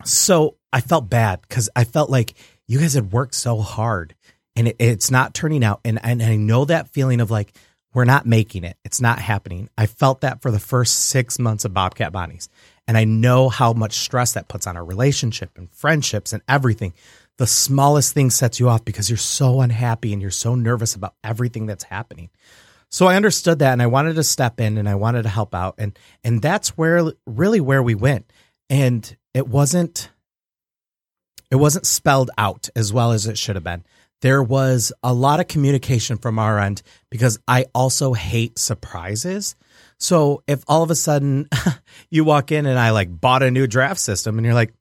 [0.03, 2.33] so I felt bad because I felt like
[2.67, 4.15] you guys had worked so hard
[4.55, 5.81] and it, it's not turning out.
[5.85, 7.53] And, and I know that feeling of like,
[7.93, 8.77] we're not making it.
[8.83, 9.69] It's not happening.
[9.77, 12.49] I felt that for the first six months of Bobcat Bonnie's.
[12.87, 16.93] And I know how much stress that puts on our relationship and friendships and everything.
[17.37, 21.15] The smallest thing sets you off because you're so unhappy and you're so nervous about
[21.23, 22.29] everything that's happening.
[22.89, 25.55] So I understood that and I wanted to step in and I wanted to help
[25.55, 25.75] out.
[25.77, 28.31] And and that's where really where we went.
[28.69, 30.09] And it wasn't
[31.49, 33.83] it wasn't spelled out as well as it should have been.
[34.23, 39.57] There was a lot of communication from our end because I also hate surprises.
[39.97, 41.49] So if all of a sudden
[42.09, 44.73] you walk in and I like bought a new draft system and you're like,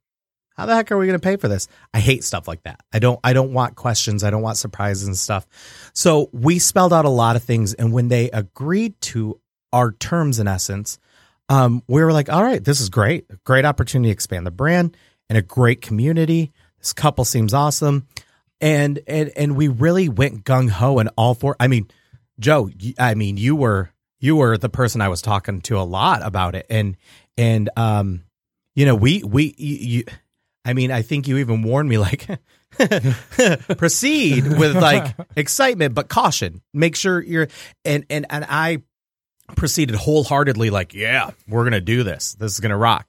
[0.57, 1.67] how the heck are we going to pay for this?
[1.93, 2.85] I hate stuff like that.
[2.93, 4.23] I don't I don't want questions.
[4.23, 5.45] I don't want surprises and stuff.
[5.93, 9.41] So we spelled out a lot of things and when they agreed to
[9.73, 11.01] our terms in essence,
[11.49, 13.27] um, we were like, all right, this is great.
[13.43, 14.97] Great opportunity to expand the brand
[15.29, 16.53] and a great community.
[16.79, 18.07] This couple seems awesome.
[18.63, 21.89] And and and we really went gung ho and all for I mean,
[22.39, 26.25] Joe, I mean, you were you were the person I was talking to a lot
[26.25, 26.97] about it, and
[27.37, 28.23] and um,
[28.75, 30.05] you know, we we you, you
[30.65, 32.27] I mean, I think you even warned me like.
[33.77, 36.63] proceed with like excitement but caution.
[36.73, 37.49] Make sure you're
[37.85, 38.79] and and and i
[39.57, 42.33] proceeded wholeheartedly like yeah we're gonna do this.
[42.33, 43.07] This is gonna rock.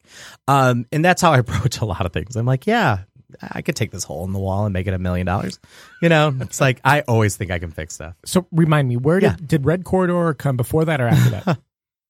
[0.50, 2.36] Um and that's how i approach a lot of things.
[2.36, 3.04] I'm like yeah
[3.42, 5.60] i could take this hole in the wall and make it a million dollars
[6.02, 9.20] you know it's like i always think i can fix stuff So remind me, where
[9.20, 9.36] did Yeah.
[9.46, 11.60] did Red Corridor come before that or after that?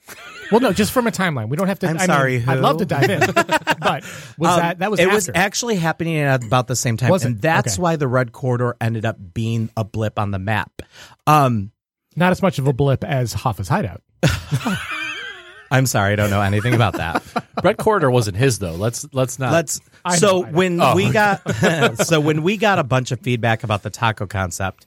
[0.51, 1.49] well, no, just from a timeline.
[1.49, 1.87] We don't have to.
[1.89, 3.21] I'm I mean, sorry, I'd love to dive in,
[3.81, 4.03] but
[4.37, 5.15] was Um, that that was it after.
[5.15, 7.29] was actually happening at about the same time Was it?
[7.29, 7.83] and that's Okay.
[7.83, 10.83] why the red corridor ended up being a blip on the map
[11.27, 11.71] um
[12.17, 14.03] not as much of a blip as Hoffa's hideout.
[15.71, 17.23] i'm sorry i don't know anything about that
[17.63, 18.73] Red Corridor wasn't his though.
[18.75, 19.53] Let's let's not.
[19.53, 19.81] Let's.
[20.05, 20.53] I so know, know.
[20.53, 21.43] when Oh, we got
[22.07, 24.87] so when we got a bunch of feedback about the taco concept,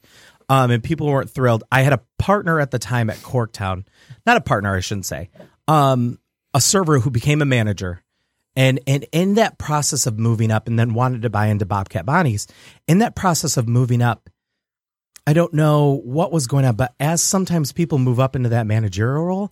[0.50, 1.64] um, and people weren't thrilled.
[1.72, 3.86] I had a partner at the time at Corktown,
[4.26, 5.30] not a partner, I shouldn't say,
[5.68, 6.20] um,
[6.54, 8.04] a server who became a manager,
[8.56, 12.06] and and in that process of moving up, and then wanted to buy into Bobcat
[12.06, 12.48] Bonnie's.
[12.88, 14.30] In that process of moving up,
[15.26, 18.68] I don't know what was going on, but as sometimes people move up into that
[18.68, 19.52] managerial role,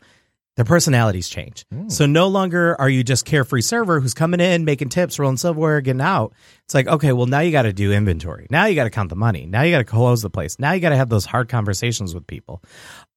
[0.58, 1.66] their personalities change.
[1.72, 1.90] Hmm.
[1.90, 5.80] So no longer are you just carefree server who's coming in, making tips, rolling silverware,
[5.82, 6.34] getting out.
[6.66, 8.48] It's like, okay, well, now you got to do inventory.
[8.50, 9.46] Now you got to count the money.
[9.46, 10.60] Now you got to close the place.
[10.60, 12.62] Now you got to have those hard conversations with people.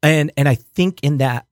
[0.02, 1.46] And and I think in that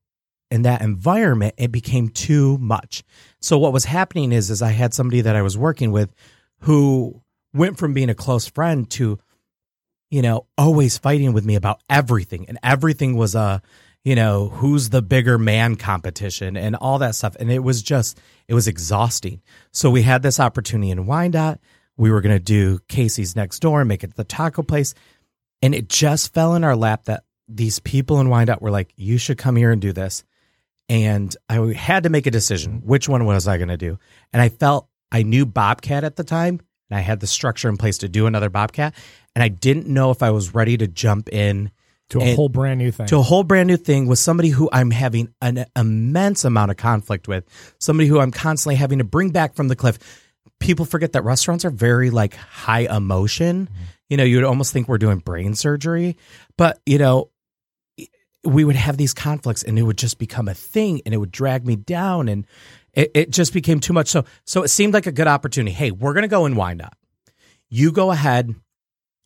[0.50, 3.02] in that environment, it became too much.
[3.40, 6.14] So what was happening is is I had somebody that I was working with
[6.60, 9.18] who went from being a close friend to
[10.12, 12.44] you know, always fighting with me about everything.
[12.46, 13.62] And everything was a,
[14.04, 17.36] you know, who's the bigger man competition and all that stuff.
[17.38, 19.42] And it was just, it was exhausting.
[19.70, 21.60] So we had this opportunity in Wyandotte.
[21.96, 24.94] We were going to do Casey's next door, and make it the taco place.
[25.60, 29.18] And it just fell in our lap that these people in Wyandotte were like, you
[29.18, 30.24] should come here and do this.
[30.88, 32.82] And I had to make a decision.
[32.84, 33.98] Which one was I going to do?
[34.32, 36.60] And I felt I knew Bobcat at the time
[36.90, 38.94] and I had the structure in place to do another Bobcat.
[39.34, 41.70] And I didn't know if I was ready to jump in
[42.12, 43.06] to a whole brand new thing.
[43.06, 46.76] to a whole brand new thing with somebody who I'm having an immense amount of
[46.76, 47.44] conflict with,
[47.78, 49.98] somebody who I'm constantly having to bring back from the cliff.
[50.60, 53.66] People forget that restaurants are very like high emotion.
[53.66, 53.82] Mm-hmm.
[54.10, 56.16] You know, you would almost think we're doing brain surgery,
[56.56, 57.30] but you know,
[58.44, 61.32] we would have these conflicts and it would just become a thing and it would
[61.32, 62.46] drag me down and
[62.92, 64.08] it, it just became too much.
[64.08, 65.72] So, so it seemed like a good opportunity.
[65.72, 66.96] Hey, we're going to go and wind up.
[67.70, 68.54] You go ahead.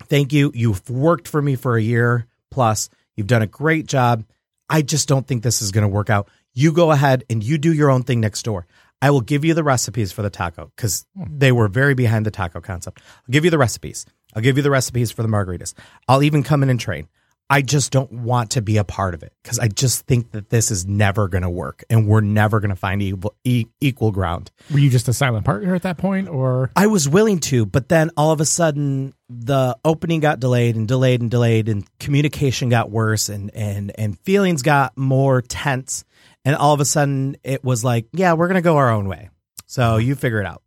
[0.05, 0.53] Thank you.
[0.55, 2.89] You've worked for me for a year plus.
[3.17, 4.25] You've done a great job.
[4.71, 6.31] I just don't think this is going to work out.
[6.55, 8.67] You go ahead and you do your own thing next door.
[9.03, 12.31] I will give you the recipes for the taco because they were very behind the
[12.31, 13.03] taco concept.
[13.03, 14.07] I'll give you the recipes.
[14.35, 15.75] I'll give you the recipes for the margaritas.
[16.09, 17.09] I'll even come in and train.
[17.49, 20.51] I just don't want to be a part of it because I just think that
[20.51, 24.11] this is never going to work and we're never going to find equal, e- equal
[24.11, 24.51] ground.
[24.73, 27.89] Were you just a silent partner at that point, or I was willing to, but
[27.89, 32.69] then all of a sudden the opening got delayed and delayed and delayed and communication
[32.69, 36.05] got worse and and and feelings got more tense
[36.45, 39.09] and all of a sudden it was like, yeah, we're going to go our own
[39.09, 39.31] way.
[39.67, 40.63] So you figure it out.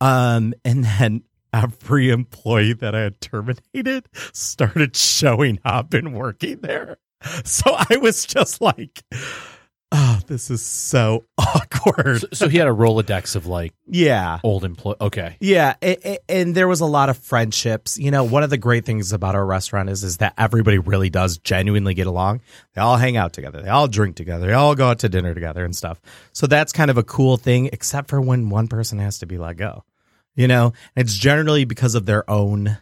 [0.00, 6.98] Um and then every employee that I had terminated started showing up and working there.
[7.44, 9.02] So I was just like,
[9.92, 12.20] oh, this is so awkward.
[12.20, 14.40] So, so he had a Rolodex of like Yeah.
[14.42, 14.96] old employee.
[15.00, 15.36] Okay.
[15.40, 17.98] Yeah, a- a- and there was a lot of friendships.
[17.98, 21.10] You know, one of the great things about our restaurant is is that everybody really
[21.10, 22.40] does genuinely get along.
[22.74, 23.62] They all hang out together.
[23.62, 24.46] They all drink together.
[24.48, 26.00] They all go out to dinner together and stuff.
[26.32, 29.38] So that's kind of a cool thing, except for when one person has to be
[29.38, 29.84] let go.
[30.34, 32.78] You know, it's generally because of their own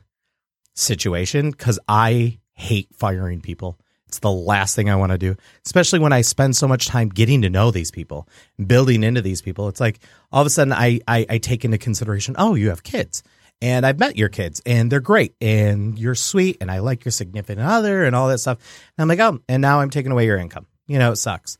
[0.74, 1.50] situation.
[1.50, 3.78] Because I hate firing people.
[4.06, 7.10] It's the last thing I want to do, especially when I spend so much time
[7.10, 8.28] getting to know these people,
[8.66, 9.68] building into these people.
[9.68, 10.00] It's like
[10.32, 13.22] all of a sudden I, I, I take into consideration, oh, you have kids
[13.62, 17.12] and I've met your kids and they're great and you're sweet and I like your
[17.12, 18.58] significant other and all that stuff.
[18.98, 20.66] And I'm like, oh, and now I'm taking away your income.
[20.88, 21.56] You know, it sucks.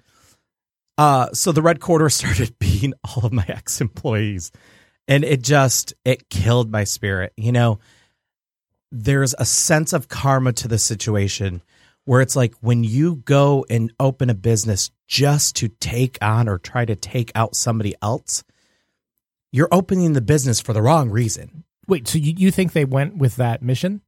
[0.99, 4.51] Uh, so the Red Corridor started being all of my ex employees
[5.11, 7.33] and it just, it killed my spirit.
[7.37, 7.81] You know,
[8.93, 11.63] there's a sense of karma to the situation
[12.05, 16.59] where it's like when you go and open a business just to take on or
[16.59, 18.45] try to take out somebody else,
[19.53, 21.65] you're opening the business for the wrong reason.
[21.87, 22.09] wait?
[22.09, 24.01] So you, you think they went with that mission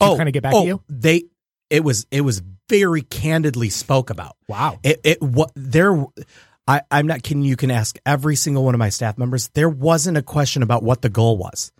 [0.00, 0.82] to oh, kind of get back oh, to you?
[0.88, 1.24] They
[1.70, 4.36] it was it was very candidly spoke about.
[4.48, 4.78] Wow.
[4.82, 6.04] It it what there
[6.68, 7.42] I, I'm not kidding.
[7.42, 9.48] You can ask every single one of my staff members.
[9.54, 11.72] There wasn't a question about what the goal was.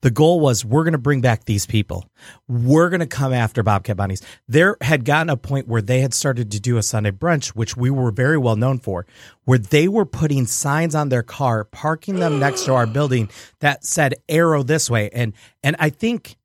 [0.00, 2.04] The goal was we're going to bring back these people.
[2.48, 4.20] We're going to come after Bobcat Bonnie's.
[4.48, 7.76] There had gotten a point where they had started to do a Sunday brunch, which
[7.76, 9.06] we were very well known for,
[9.44, 13.84] where they were putting signs on their car, parking them next to our building that
[13.84, 15.08] said arrow this way.
[15.12, 16.36] And, and I think,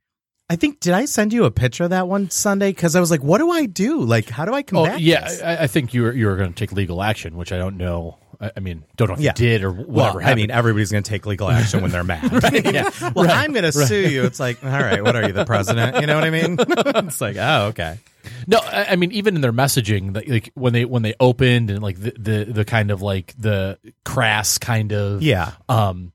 [0.49, 2.71] I think, did I send you a picture of that one Sunday?
[2.71, 3.99] Cause I was like, what do I do?
[4.01, 5.41] Like, how do I Oh combat yeah, this?
[5.41, 7.75] I, I think you were you were going to take legal action, which I don't
[7.75, 8.17] know.
[8.39, 9.31] I, I mean, don't know if Yeah.
[9.31, 10.19] you did or whatever.
[10.19, 12.31] Well, I mean, everybody's going to take legal action when they're mad.
[12.63, 12.89] yeah.
[13.13, 14.23] Well, I'm going to sue you.
[14.23, 15.99] It's like, all right, what are you, the president?
[15.99, 16.55] You know what I mean?
[17.07, 17.99] it's like, oh, okay.
[18.47, 21.69] No, I, I mean even in their messaging, like, like when they when they opened
[21.71, 25.51] and like the, the the kind of like the crass kind of Yeah.
[25.69, 26.11] um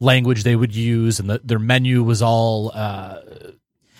[0.00, 3.20] language they would use, and the, their menu was all uh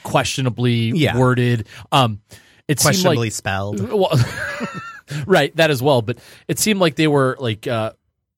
[0.03, 1.17] questionably Yeah.
[1.19, 1.67] worded.
[1.93, 2.21] Um,
[2.69, 3.81] it seemed Questionably like spelled.
[3.93, 4.11] well,
[5.27, 7.93] right that as well, but it seemed like they were like uh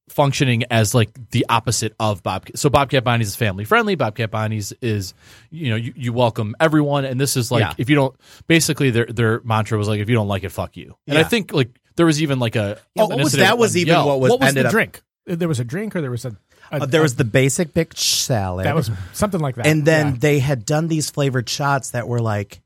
[0.09, 2.47] functioning as like the opposite of Bob.
[2.55, 3.95] So Bobcat Bonnie's is family friendly.
[3.95, 5.15] Bobcat Bonnie's is,
[5.51, 7.07] you know, you, you welcome everyone.
[7.07, 7.73] And this is like, Yeah.
[7.79, 8.15] if you don't,
[8.47, 10.97] basically their, their mantra was like, if you don't like it, fuck you.
[11.07, 13.93] And I think like there was even like a, Oh, what was- that was even
[13.93, 15.03] Yelp- what was what was ended the up- drink?
[15.25, 16.37] There was a drink, or there was a,
[16.73, 18.67] a Uh, there was the basic bitch salad.
[18.67, 19.67] that was something like that.
[19.67, 20.17] and then Yeah.
[20.19, 22.61] they had done these flavored shots that were like,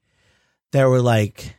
[0.73, 1.57] that were like,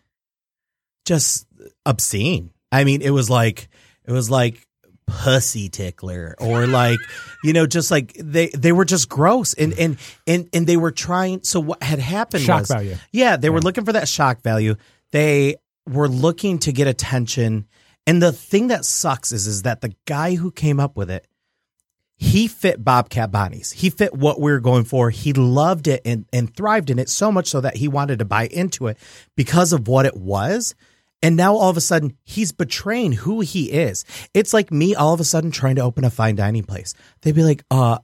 [1.05, 1.45] just
[1.85, 2.51] obscene.
[2.71, 3.69] I mean, it was like,
[4.05, 4.65] it was like
[5.05, 6.99] pussy tickler or like,
[7.43, 10.91] you know, just like they, they were just gross and, and, and, and they were
[10.91, 11.43] trying.
[11.43, 12.95] So what had happened Shock was, value.
[13.11, 14.75] Yeah, they were looking for that shock value.
[15.11, 15.55] They
[15.87, 17.67] were looking to get attention.
[18.05, 21.25] And the thing that sucks is, is that the guy who came up with it,
[22.17, 23.71] he fit Bobcat Bonnie's.
[23.71, 25.11] He fit what we were going for.
[25.11, 28.25] He loved it and, and thrived in it so much so that he wanted to
[28.25, 28.97] buy into it
[29.35, 30.73] because of what it was.
[31.21, 34.03] And now all of a sudden he's betraying who he is.
[34.33, 36.95] It's like me all of a sudden trying to open a fine dining place.
[37.21, 37.99] They'd be like, uh,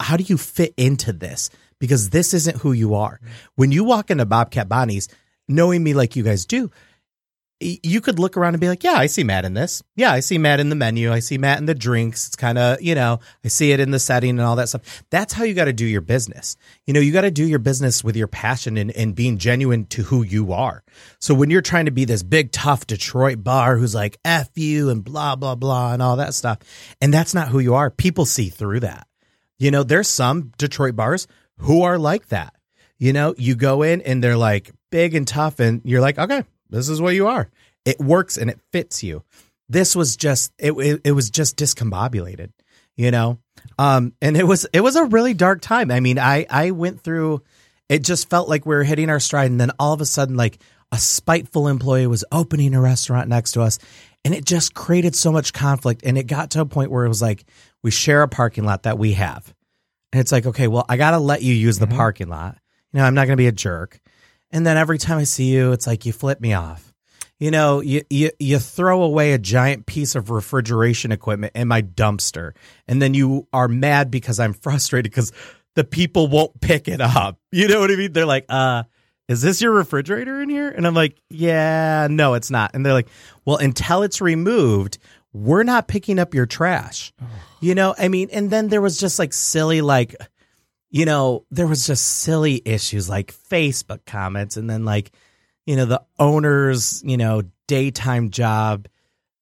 [0.00, 1.48] how do you fit into this?
[1.78, 3.20] Because this isn't who you are.
[3.54, 5.08] When you walk into Bobcat Bonnie's,
[5.48, 6.70] knowing me like you guys do,
[7.58, 9.82] you could look around and be like, yeah, I see Matt in this.
[9.94, 11.10] Yeah, I see Matt in the menu.
[11.10, 12.26] I see Matt in the drinks.
[12.26, 15.04] It's kind of, you know, I see it in the setting and all that stuff.
[15.10, 16.56] That's how you got to do your business.
[16.86, 19.86] You know, you got to do your business with your passion and, and being genuine
[19.86, 20.84] to who you are.
[21.18, 24.90] So when you're trying to be this big, tough Detroit bar who's like, F you
[24.90, 26.58] and blah, blah, blah, and all that stuff,
[27.00, 29.06] and that's not who you are, people see through that.
[29.58, 31.26] You know, there's some Detroit bars
[31.58, 32.52] who are like that.
[32.98, 36.44] You know, you go in and they're like big and tough, and you're like, okay,
[36.70, 37.50] this is what you are.
[37.84, 39.22] It works and it fits you.
[39.68, 40.72] This was just it.
[40.72, 42.50] It, it was just discombobulated,
[42.96, 43.38] you know.
[43.78, 45.90] Um, and it was it was a really dark time.
[45.90, 47.42] I mean, I I went through.
[47.88, 50.36] It just felt like we were hitting our stride, and then all of a sudden,
[50.36, 50.58] like
[50.92, 53.78] a spiteful employee was opening a restaurant next to us,
[54.24, 56.02] and it just created so much conflict.
[56.04, 57.44] And it got to a point where it was like
[57.82, 59.52] we share a parking lot that we have,
[60.12, 62.56] and it's like, okay, well, I got to let you use the parking lot.
[62.92, 64.00] You know, I'm not going to be a jerk.
[64.56, 66.94] And then every time I see you, it's like you flip me off.
[67.38, 71.82] You know, you, you you throw away a giant piece of refrigeration equipment in my
[71.82, 72.52] dumpster,
[72.88, 75.30] and then you are mad because I'm frustrated because
[75.74, 77.38] the people won't pick it up.
[77.52, 78.14] You know what I mean?
[78.14, 78.84] They're like, uh,
[79.28, 80.70] is this your refrigerator in here?
[80.70, 82.70] And I'm like, yeah, no, it's not.
[82.72, 83.08] And they're like,
[83.44, 84.96] well, until it's removed,
[85.34, 87.12] we're not picking up your trash.
[87.60, 90.16] You know, I mean, and then there was just like silly, like,
[90.90, 95.10] you know, there was just silly issues like Facebook comments and then like,
[95.66, 98.86] you know, the owner's, you know, daytime job,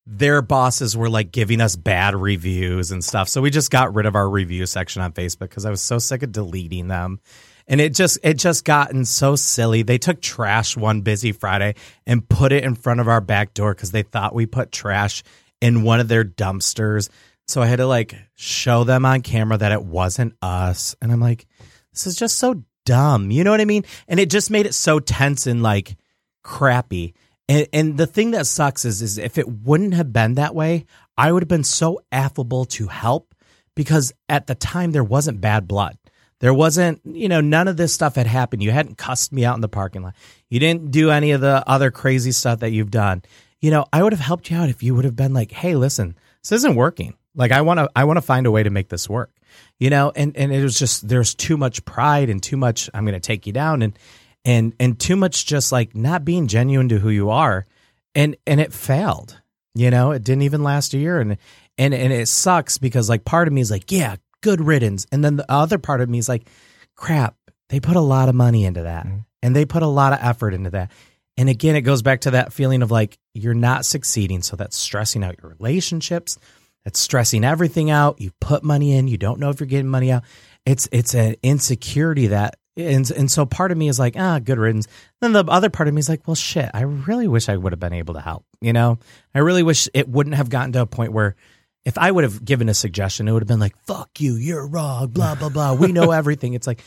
[0.07, 3.29] their bosses were like giving us bad reviews and stuff.
[3.29, 5.99] So we just got rid of our review section on Facebook because I was so
[5.99, 7.21] sick of deleting them.
[7.67, 9.83] And it just it just gotten so silly.
[9.83, 11.77] They took trash one busy Friday
[12.07, 15.23] and put it in front of our back door because they thought we put trash
[15.63, 17.09] in one of their dumpsters.
[17.47, 20.97] So I had to like show them on camera that it wasn't us.
[21.03, 21.47] And I'm like,
[21.93, 23.31] this is just so dumb.
[23.31, 23.85] You know what I mean?
[24.09, 25.97] And it just made it so tense and like
[26.43, 27.15] crappy.
[27.49, 30.87] And, and the thing that sucks is, is if it wouldn't have been that way,
[31.17, 33.35] I would have been so affable to help
[33.75, 35.99] because at the time there wasn't bad blood.
[36.41, 38.63] There wasn't, you know, none of this stuff had happened.
[38.63, 40.15] You hadn't cussed me out in the parking lot.
[40.49, 43.23] You didn't do any of the other crazy stuff that you've done.
[43.61, 45.75] You know, I would have helped you out if you would have been like, "Hey,
[45.75, 47.15] listen, this isn't working.
[47.35, 49.31] Like I want to I want to find a way to make this work."
[49.79, 53.05] You know, and and it was just there's too much pride and too much I'm
[53.05, 53.99] going to take you down and
[54.45, 57.67] and and too much just like not being genuine to who you are.
[58.15, 59.41] And and it failed.
[59.75, 61.37] You know, it didn't even last a year and
[61.79, 65.25] and and it sucks because like part of me is like, "Yeah, good riddance." And
[65.25, 66.49] then the other part of me is like,
[66.95, 67.35] "Crap,
[67.69, 69.19] they put a lot of money into that." Mm-hmm.
[69.43, 70.91] And they put a lot of effort into that.
[71.37, 74.43] And again, it goes back to that feeling of like you're not succeeding.
[74.43, 76.39] So that's stressing out your relationships.
[76.85, 78.21] That's stressing everything out.
[78.21, 80.25] You put money in, you don't know if you're getting money out.
[80.67, 84.59] it's it's an insecurity that and and so part of me is like ah good
[84.59, 84.87] riddance.
[85.21, 87.73] Then the other part of me is like well shit i really wish i would
[87.73, 88.99] have been able to help you know?
[89.35, 91.37] I really wish it wouldn't have gotten to a point where
[91.85, 94.67] if i would have given a suggestion it would have been like fuck you you're
[94.67, 95.75] wrong blah blah blah.
[95.75, 96.55] We know everything.
[96.55, 96.83] It's like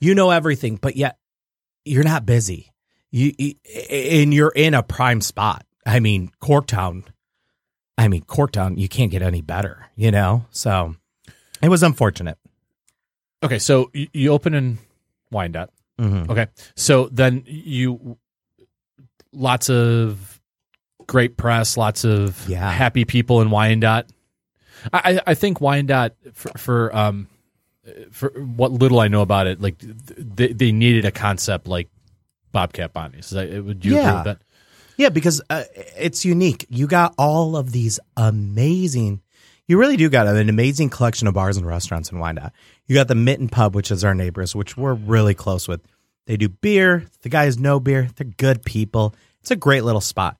[0.00, 1.18] you know everything but yet
[1.84, 2.72] you're not busy.
[3.12, 3.54] You, you
[3.90, 5.64] and you're in a prime spot.
[5.84, 7.04] I mean corktown
[7.98, 10.94] i mean corktown you can't get any better you know so
[11.62, 12.38] it was unfortunate
[13.42, 14.78] Okay, so you, you open in
[15.30, 15.68] Wyandotte.
[16.00, 16.30] Mhm.
[16.30, 18.16] Okay, so then you
[19.32, 20.40] lots of
[21.06, 22.68] great press, lots of Yeah.
[22.70, 24.06] happy people in Wyandotte.
[24.92, 27.28] I, I think Wyandotte for, for um
[28.10, 31.88] for what little I know about it, like they they needed a concept like
[32.52, 33.32] Bobcat Bonnies.
[33.32, 34.14] Would you agree Yeah.
[34.16, 34.38] with that?
[34.96, 35.64] Yeah, because uh,
[35.96, 36.66] it's unique.
[36.68, 39.22] You got all of these amazing.
[39.68, 42.52] You really do got an amazing collection of bars and restaurants in Wyandotte.
[42.86, 45.80] You got the Mitten Pub, which is our neighbors, which we're really close with.
[46.26, 47.04] They do beer.
[47.22, 48.08] The guys know beer.
[48.16, 49.14] They're good people.
[49.40, 50.38] It's a great little spot.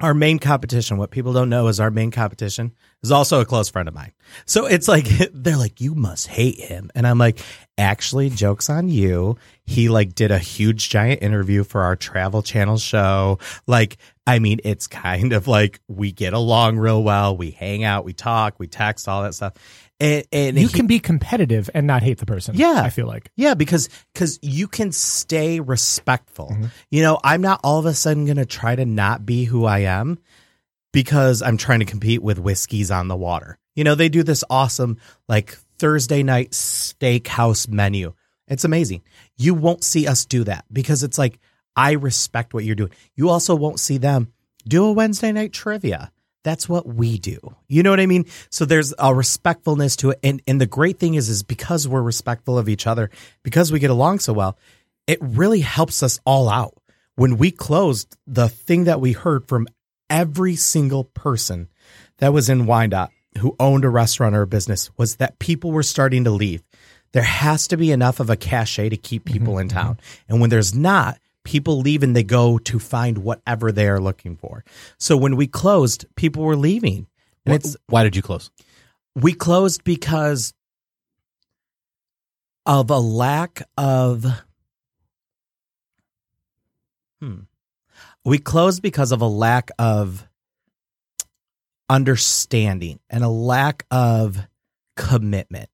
[0.00, 2.72] Our main competition, what people don't know is our main competition
[3.02, 4.12] is also a close friend of mine.
[4.44, 7.38] So it's like they're like, you must hate him, and I'm like,
[7.78, 9.36] actually, jokes on you.
[9.64, 13.38] He like did a huge giant interview for our Travel Channel show.
[13.66, 13.96] Like,
[14.26, 17.36] I mean, it's kind of like we get along real well.
[17.36, 19.54] We hang out, we talk, we text, all that stuff.
[20.00, 22.56] And, and You he- can be competitive and not hate the person.
[22.56, 22.82] Yeah.
[22.84, 23.30] I feel like.
[23.36, 26.48] yeah, because because you can stay respectful.
[26.52, 26.66] Mm-hmm.
[26.90, 29.64] You know, I'm not all of a sudden going to try to not be who
[29.64, 30.18] I am
[30.92, 33.58] because I'm trying to compete with whiskeys on the water.
[33.76, 34.98] You know, they do this awesome
[35.28, 38.14] like Thursday night steakhouse menu.
[38.48, 39.02] It's amazing.
[39.36, 41.38] You won't see us do that because it's like
[41.76, 42.92] I respect what you're doing.
[43.14, 44.32] You also won't see them
[44.66, 46.10] do a Wednesday night trivia.
[46.42, 47.38] That's what we do.
[47.68, 48.26] You know what I mean?
[48.50, 50.20] So there's a respectfulness to it.
[50.22, 53.10] And and the great thing is is because we're respectful of each other,
[53.42, 54.58] because we get along so well,
[55.06, 56.74] it really helps us all out.
[57.16, 59.68] When we closed, the thing that we heard from
[60.10, 61.68] every single person
[62.18, 65.82] that was in Wyandotte who owned a restaurant or a business was that people were
[65.82, 66.62] starting to leave.
[67.12, 69.98] There has to be enough of a cachet to keep people in town.
[70.28, 74.36] And when there's not, people leave and they go to find whatever they are looking
[74.36, 74.64] for.
[74.98, 77.06] So when we closed, people were leaving.
[77.46, 78.50] And it's Why did you close?
[79.14, 80.54] we closed because
[82.66, 84.26] of a lack of
[87.20, 87.40] hmm
[88.24, 90.26] we closed because of a lack of
[91.88, 94.38] understanding and a lack of
[94.96, 95.70] commitment.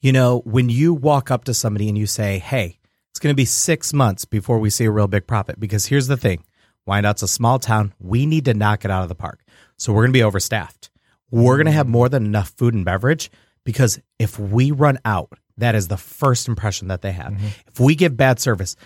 [0.00, 2.78] You know when you walk up to somebody and you say hey
[3.10, 6.06] it's going to be six months before we see a real big profit because here's
[6.06, 6.44] the thing
[6.86, 7.94] Wyandottes a small town.
[7.98, 9.40] We need to knock it out of the park.
[9.78, 10.90] So we're going to be overstaffed.
[11.30, 13.30] We're going to have more than enough food and beverage
[13.64, 17.32] because if we run out, that is the first impression that they have.
[17.32, 17.46] Mm-hmm.
[17.66, 18.76] If we give bad service,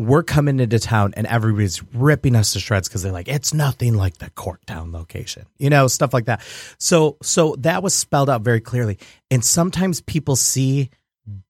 [0.00, 3.94] we're coming into town and everybody's ripping us to shreds because they're like, it's nothing
[3.94, 6.40] like the Corktown location, you know, stuff like that.
[6.78, 8.98] So, so that was spelled out very clearly.
[9.30, 10.88] And sometimes people see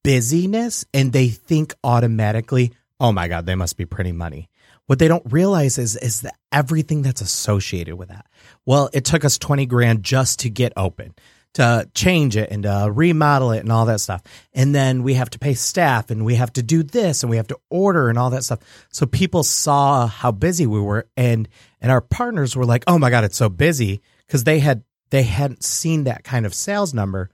[0.02, 4.48] busyness and they think automatically, oh my God, they must be printing money.
[4.86, 8.26] What they don't realize is is that everything that's associated with that.
[8.66, 11.14] Well, it took us 20 grand just to get open,
[11.54, 14.22] to change it and to remodel it and all that stuff.
[14.52, 17.38] And then we have to pay staff and we have to do this and we
[17.38, 18.60] have to order and all that stuff.
[18.90, 21.48] So people saw how busy we were and
[21.80, 25.24] and our partners were like, "Oh my god, it's so busy" because they had they
[25.24, 27.30] hadn't seen that kind of sales number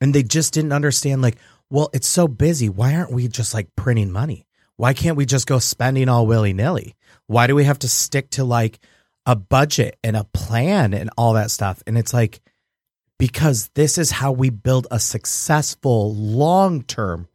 [0.00, 1.36] and they just didn't understand like,
[1.68, 2.68] "Well, it's so busy.
[2.68, 4.46] Why aren't we just like printing money?"
[4.80, 6.96] Why can't we just go spending all willy nilly?
[7.26, 8.78] Why do we have to stick to like
[9.26, 11.82] a budget and a plan and all that stuff?
[11.86, 12.40] And it's like,
[13.20, 17.28] because this is how we build a successful long term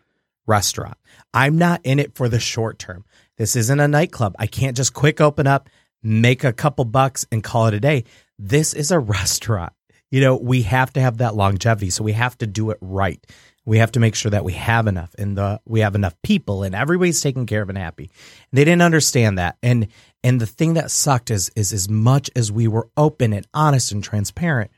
[0.47, 0.97] restaurant.
[1.31, 3.05] I'm not in it for the short term.
[3.37, 4.35] This isn't a nightclub.
[4.39, 5.69] I can't just quick open up,
[6.01, 8.03] make a couple bucks, and call it a day.
[8.39, 9.73] This is a restaurant.
[10.09, 11.91] You know, we have to have that longevity.
[11.91, 13.23] So we have to do it right.
[13.63, 16.63] We have to make sure that we have enough and the we have enough people
[16.63, 18.09] and everybody's taken care of and happy.
[18.51, 19.57] They didn't understand that.
[19.61, 19.87] And
[20.23, 23.91] and the thing that sucked is is as much as we were open and honest
[23.91, 24.71] and transparent,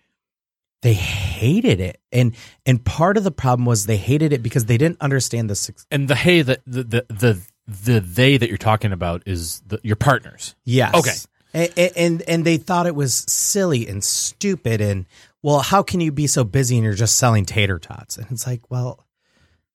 [0.87, 1.99] they hated it.
[2.13, 2.33] And
[2.65, 5.85] and part of the problem was they hated it because they didn't understand the suc-
[5.91, 9.81] And the hey that the the the, the they that you're talking about is the,
[9.83, 10.55] your partners.
[10.63, 10.95] Yes.
[10.95, 11.69] Okay.
[11.75, 15.05] And, and and they thought it was silly and stupid and
[15.43, 18.15] well, how can you be so busy and you're just selling tater tots?
[18.15, 19.05] And it's like, well,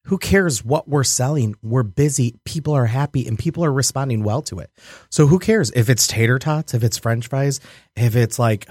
[0.04, 1.56] who cares what we're selling?
[1.62, 2.40] We're busy.
[2.44, 4.70] People are happy and people are responding well to it.
[5.10, 7.60] So who cares if it's tater tots, if it's french fries,
[7.96, 8.66] if it's like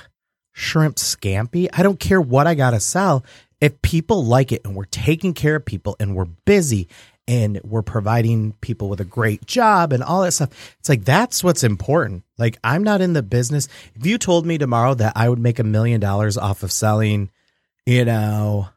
[0.53, 1.69] shrimp scampi?
[1.73, 3.23] I don't care what I got to sell
[3.61, 6.89] if people like it and we're taking care of people and we're busy
[7.27, 11.43] and we're providing people with a great job and all that stuff, it's like that's
[11.43, 12.23] what's important.
[12.39, 13.69] Like I'm not in the business.
[13.95, 17.29] If you told me tomorrow that I would make a million dollars off of selling,
[17.85, 18.69] you know,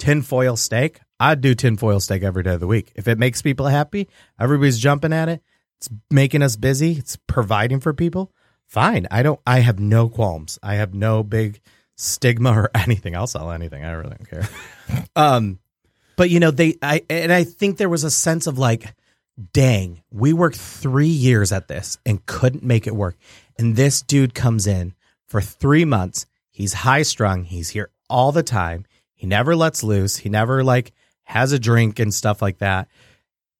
[0.00, 2.90] tinfoil steak, I'd do tinfoil steak every day of the week.
[2.96, 4.08] If it makes people happy,
[4.40, 5.40] everybody's jumping at it.
[5.78, 6.92] It's making us busy.
[6.92, 8.32] It's providing for people.
[8.72, 9.06] Fine.
[9.10, 9.38] I don't.
[9.46, 10.58] I have no qualms.
[10.62, 11.60] I have no big
[11.96, 13.14] stigma or anything.
[13.14, 13.84] I'll sell anything.
[13.84, 14.48] I really don't care.
[15.16, 15.58] um,
[16.16, 16.78] but you know, they.
[16.80, 18.94] I and I think there was a sense of like,
[19.52, 23.18] dang, we worked three years at this and couldn't make it work,
[23.58, 24.94] and this dude comes in
[25.28, 26.24] for three months.
[26.50, 27.44] He's high strung.
[27.44, 28.86] He's here all the time.
[29.12, 30.16] He never lets loose.
[30.16, 30.92] He never like
[31.24, 32.88] has a drink and stuff like that.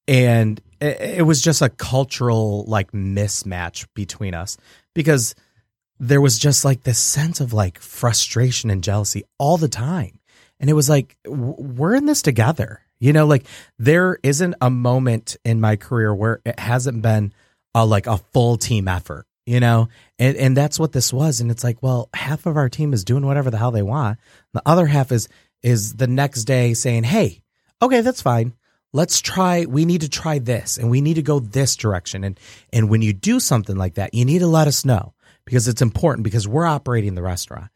[0.08, 4.56] And it, it was just a cultural like mismatch between us
[4.94, 5.34] because
[6.00, 10.18] there was just like this sense of like frustration and jealousy all the time.
[10.58, 12.80] And it was like, we're in this together.
[12.98, 13.46] You know, like
[13.78, 17.32] there isn't a moment in my career where it hasn't been
[17.74, 19.88] a like a full team effort, you know?
[20.20, 21.40] And and that's what this was.
[21.40, 24.18] And it's like, well, half of our team is doing whatever the hell they want.
[24.52, 25.28] The other half is
[25.62, 27.42] is the next day saying, Hey,
[27.80, 28.54] okay, that's fine.
[28.92, 32.24] Let's try we need to try this and we need to go this direction.
[32.24, 32.38] And
[32.72, 35.14] and when you do something like that, you need to let us know
[35.44, 37.70] because it's important because we're operating the restaurant.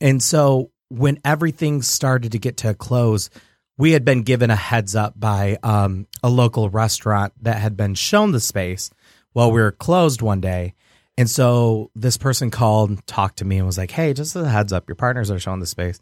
[0.00, 3.30] And so when everything started to get to a close,
[3.78, 7.94] we had been given a heads up by um, a local restaurant that had been
[7.94, 8.90] shown the space
[9.32, 10.74] while we were closed one day.
[11.16, 14.72] And so this person called, talked to me, and was like, "Hey, just a heads
[14.72, 16.00] up, your partners are showing the space,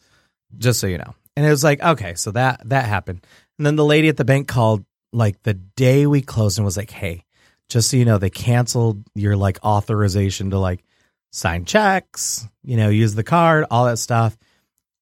[0.58, 3.26] just so you know." And it was like, "Okay, so that that happened."
[3.58, 6.76] And then the lady at the bank called like the day we closed and was
[6.76, 7.24] like, "Hey,
[7.68, 10.84] just so you know, they canceled your like authorization to like
[11.30, 14.36] sign checks, you know, use the card, all that stuff."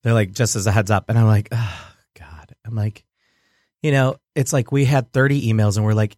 [0.02, 3.04] They're like, "Just as a heads up," and I'm like, oh, "God," I'm like,
[3.82, 6.16] you know, it's like we had 30 emails and we're like,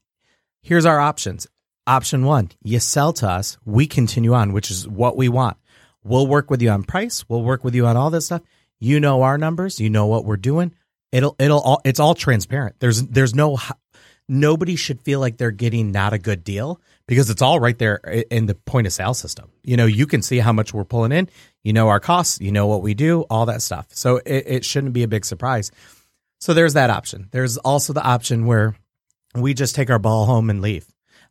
[0.63, 1.47] "Here's our options."
[1.87, 5.57] Option one, you sell to us, we continue on, which is what we want.
[6.05, 7.25] We'll work with you on price.
[7.29, 8.43] We'll work with you on all this stuff.
[8.79, 9.81] You know our numbers.
[9.81, 10.73] You know what we're doing.
[11.13, 12.77] It'll it'll all it's all transparent.
[12.81, 13.59] There's there's no
[14.29, 17.97] nobody should feel like they're getting not a good deal because it's all right there
[18.31, 19.51] in the point of sale system.
[19.63, 21.29] You know, you can see how much we're pulling in.
[21.65, 22.41] You know our costs.
[22.41, 23.23] You know what we do.
[23.31, 23.87] All that stuff.
[23.91, 25.71] So it, it shouldn't be a big surprise.
[26.41, 27.29] So there's that option.
[27.31, 28.77] There's also the option where
[29.35, 30.87] we just take our ball home and leave.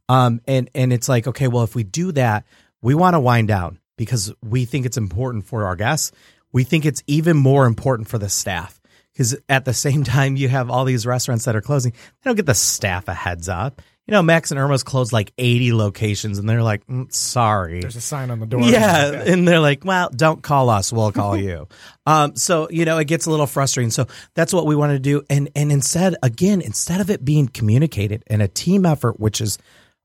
[0.10, 2.46] Um, and and it's like, okay, well, if we do that,
[2.82, 6.12] we want to wind down because we think it's important for our guests.
[6.52, 8.77] We think it's even more important for the staff
[9.18, 11.92] because at the same time, you have all these restaurants that are closing.
[11.92, 13.82] They don't get the staff a heads up.
[14.06, 17.82] You know, Max and Erma's closed like 80 locations and they're like, mm, sorry.
[17.82, 18.62] There's a sign on the door.
[18.62, 21.68] Yeah, and they're like, "Well, don't call us; we'll call you."
[22.06, 23.92] um, so you know, it gets a little frustrating.
[23.92, 27.50] So that's what we want to do, and and instead, again, instead of it being
[27.50, 29.58] communicated and a team effort, which is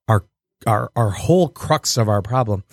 [0.09, 0.25] our
[0.67, 2.65] our our whole crux of our problem,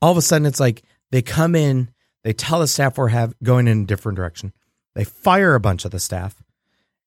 [0.00, 1.90] all of a sudden it's like they come in,
[2.24, 4.54] they tell the staff we're have going in a different direction,
[4.98, 6.42] they fire a bunch of the staff,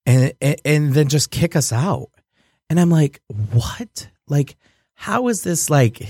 [0.05, 2.09] and and, and then just kick us out,
[2.69, 3.19] and I'm like,
[3.51, 4.07] what?
[4.29, 4.55] Like,
[4.93, 6.01] how is this like?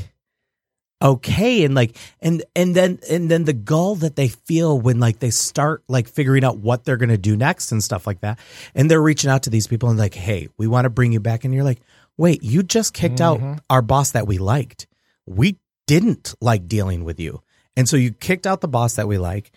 [1.02, 1.64] okay?
[1.64, 5.32] And like and and then and then the gall that they feel when like they
[5.32, 8.38] start like figuring out what they're going to do next and stuff like that.
[8.76, 11.20] And they're reaching out to these people and like hey we want to bring you
[11.20, 11.44] back.
[11.44, 11.82] And you're like
[12.18, 13.56] wait you just kicked out mm-hmm.
[13.72, 14.86] our boss that we liked.
[15.26, 15.58] We
[15.88, 17.42] didn't like dealing with you.
[17.76, 19.52] And so you kicked out the boss that we like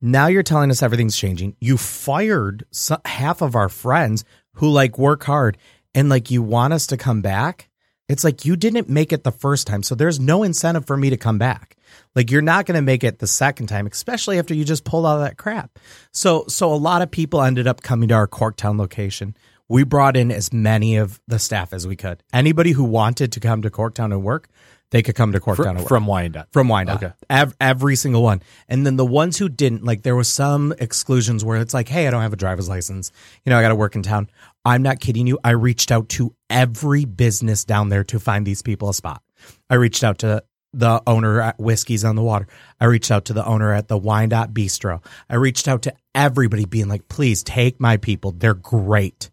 [0.00, 2.64] now you're telling us everything's changing you fired
[3.04, 4.24] half of our friends
[4.54, 5.56] who like work hard
[5.94, 7.70] and like you want us to come back
[8.10, 11.10] it's like you didn't make it the first time, so there's no incentive for me
[11.10, 11.76] to come back.
[12.16, 15.06] Like you're not going to make it the second time, especially after you just pulled
[15.06, 15.78] all that crap.
[16.10, 19.36] So so a lot of people ended up coming to our Corktown location.
[19.68, 22.24] We brought in as many of the staff as we could.
[22.32, 24.48] Anybody who wanted to come to Corktown and work,
[24.90, 26.48] they could come to Corktown and work from Wyandotte.
[26.52, 27.02] from Wyandotte.
[27.02, 27.12] Okay.
[27.28, 28.42] Ev- every single one.
[28.68, 32.08] And then the ones who didn't, like there was some exclusions where it's like, hey,
[32.08, 33.12] I don't have a driver's license.
[33.44, 34.28] You know, I got to work in town.
[34.64, 35.38] I'm not kidding you.
[35.44, 39.22] I reached out to every business down there to find these people a spot.
[39.70, 42.46] I reached out to the owner at Whiskey's on the Water.
[42.80, 45.04] I reached out to the owner at the Wyandotte Bistro.
[45.28, 48.32] I reached out to everybody being like, please take my people.
[48.32, 49.30] They're great.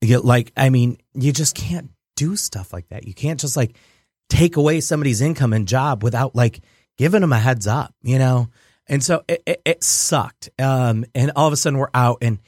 [0.00, 3.06] You, like, I mean, you just can't do stuff like that.
[3.06, 3.76] You can't just like
[4.32, 6.60] take away somebody's income and job without like
[6.96, 8.48] giving them a heads up, you know?
[8.88, 10.48] And so it, it, it sucked.
[10.58, 12.38] Um, and all of a sudden we're out and,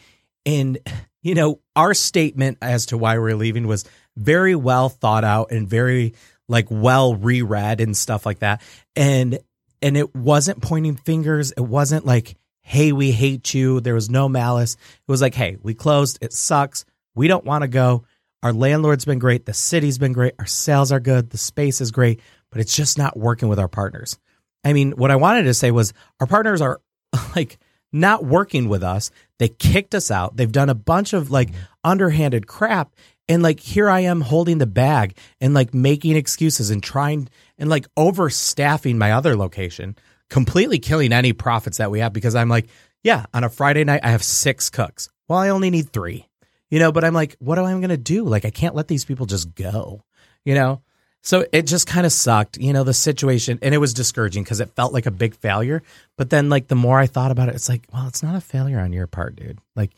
[0.47, 0.79] and,
[1.23, 3.85] you know, our statement as to why we're leaving was
[4.17, 6.15] very well thought out and very
[6.49, 8.63] like well reread and stuff like that.
[8.97, 9.39] And,
[9.83, 11.53] and it wasn't pointing fingers.
[11.53, 13.81] It wasn't like, hey, we hate you.
[13.81, 14.75] There was no malice.
[14.75, 16.19] It was like, hey, we closed.
[16.23, 16.87] It sucks.
[17.15, 18.05] We don't want to go.
[18.45, 19.47] Our landlord's been great.
[19.47, 20.35] The city's been great.
[20.39, 21.31] Our sales are good.
[21.31, 22.21] The space is great,
[22.51, 24.19] but it's just not working with our partners.
[24.63, 26.83] I mean, what I wanted to say was our partners are
[27.37, 27.59] like
[27.91, 29.11] not working with us.
[29.39, 30.37] They kicked us out.
[30.37, 31.51] They've done a bunch of like
[31.83, 32.95] underhanded crap.
[33.29, 37.71] And like here I am holding the bag and like making excuses and trying and
[37.71, 39.97] like overstaffing my other location,
[40.29, 42.67] completely killing any profits that we have because I'm like,
[43.03, 45.09] yeah, on a Friday night I have six cooks.
[45.29, 46.29] Well, I only need three.
[46.71, 48.25] You know, but I'm like, what am I going to do?
[48.25, 50.03] Like I can't let these people just go.
[50.45, 50.83] You know?
[51.23, 54.61] So it just kind of sucked, you know, the situation, and it was discouraging because
[54.61, 55.83] it felt like a big failure.
[56.19, 58.43] But then, like, the more I thought about it, it's like, well, it's not a
[58.43, 59.59] failure on your part, dude.
[59.75, 59.93] Like,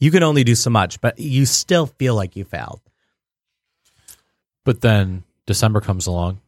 [0.00, 2.80] you can only do so much, but you still feel like you failed.
[4.64, 6.40] But then December comes along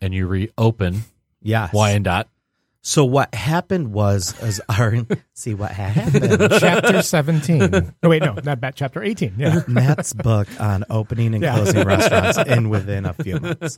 [0.00, 1.02] and you reopen
[1.42, 1.72] Yes.
[1.72, 2.28] Wyandotte.
[2.88, 4.94] So what happened was, as our
[5.34, 6.50] see what happened.
[6.58, 7.92] chapter 17.
[8.02, 8.76] Oh, wait, no, not bad.
[8.76, 9.34] Chapter 18.
[9.36, 9.60] Yeah.
[9.68, 13.76] Matt's book on opening and closing restaurants in within a few months.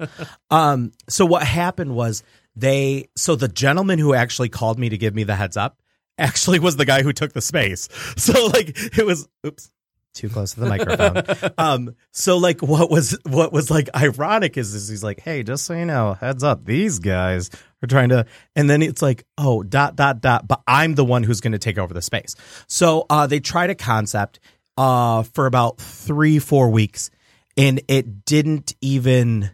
[0.48, 2.22] Um, so what happened was
[2.54, 5.80] they so the gentleman who actually called me to give me the heads up
[6.16, 7.88] actually was the guy who took the space.
[8.16, 9.72] So like it was oops.
[10.12, 11.52] Too close to the microphone.
[11.58, 15.64] um, so like what was what was like ironic is, is he's like, hey, just
[15.64, 17.48] so you know, heads up, these guys
[17.82, 21.22] are trying to and then it's like, oh, dot dot dot, but I'm the one
[21.22, 22.34] who's gonna take over the space.
[22.66, 24.40] So uh they tried a concept
[24.76, 27.10] uh for about three, four weeks,
[27.56, 29.50] and it didn't even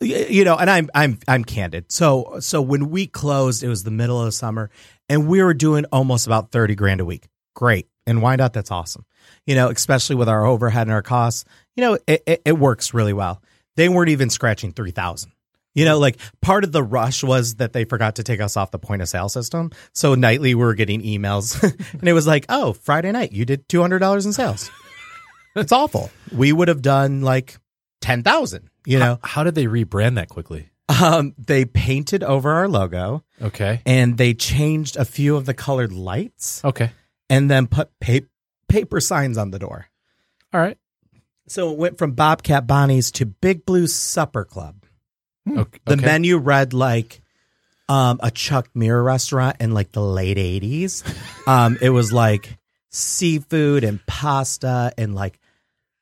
[0.00, 1.90] you know, and I'm I'm I'm candid.
[1.90, 4.70] So so when we closed, it was the middle of the summer,
[5.08, 7.28] and we were doing almost about thirty grand a week.
[7.54, 8.52] Great, and why not?
[8.52, 9.04] That's awesome.
[9.46, 11.44] You know, especially with our overhead and our costs.
[11.76, 13.42] You know, it it, it works really well.
[13.76, 15.32] They weren't even scratching three thousand.
[15.74, 18.70] You know, like part of the rush was that they forgot to take us off
[18.72, 19.70] the point of sale system.
[19.94, 21.62] So nightly we were getting emails,
[21.98, 24.70] and it was like, "Oh, Friday night you did two hundred dollars in sales."
[25.56, 26.10] it's awful.
[26.30, 27.56] We would have done like
[28.00, 28.68] ten thousand.
[28.84, 30.68] You know, How, how did they rebrand that quickly?
[31.00, 33.80] um, they painted over our logo Okay.
[33.86, 36.90] and they changed a few of the colored lights Okay.
[37.32, 38.26] And then put pa-
[38.68, 39.86] paper signs on the door.
[40.52, 40.76] All right.
[41.48, 44.84] So it went from Bobcat Bonnie's to Big Blue Supper Club.
[45.48, 45.78] Okay.
[45.86, 46.04] The okay.
[46.04, 47.22] menu read like
[47.88, 51.02] um, a Chuck Muer restaurant in like the late 80s.
[51.48, 52.58] um, it was like
[52.90, 55.38] seafood and pasta and like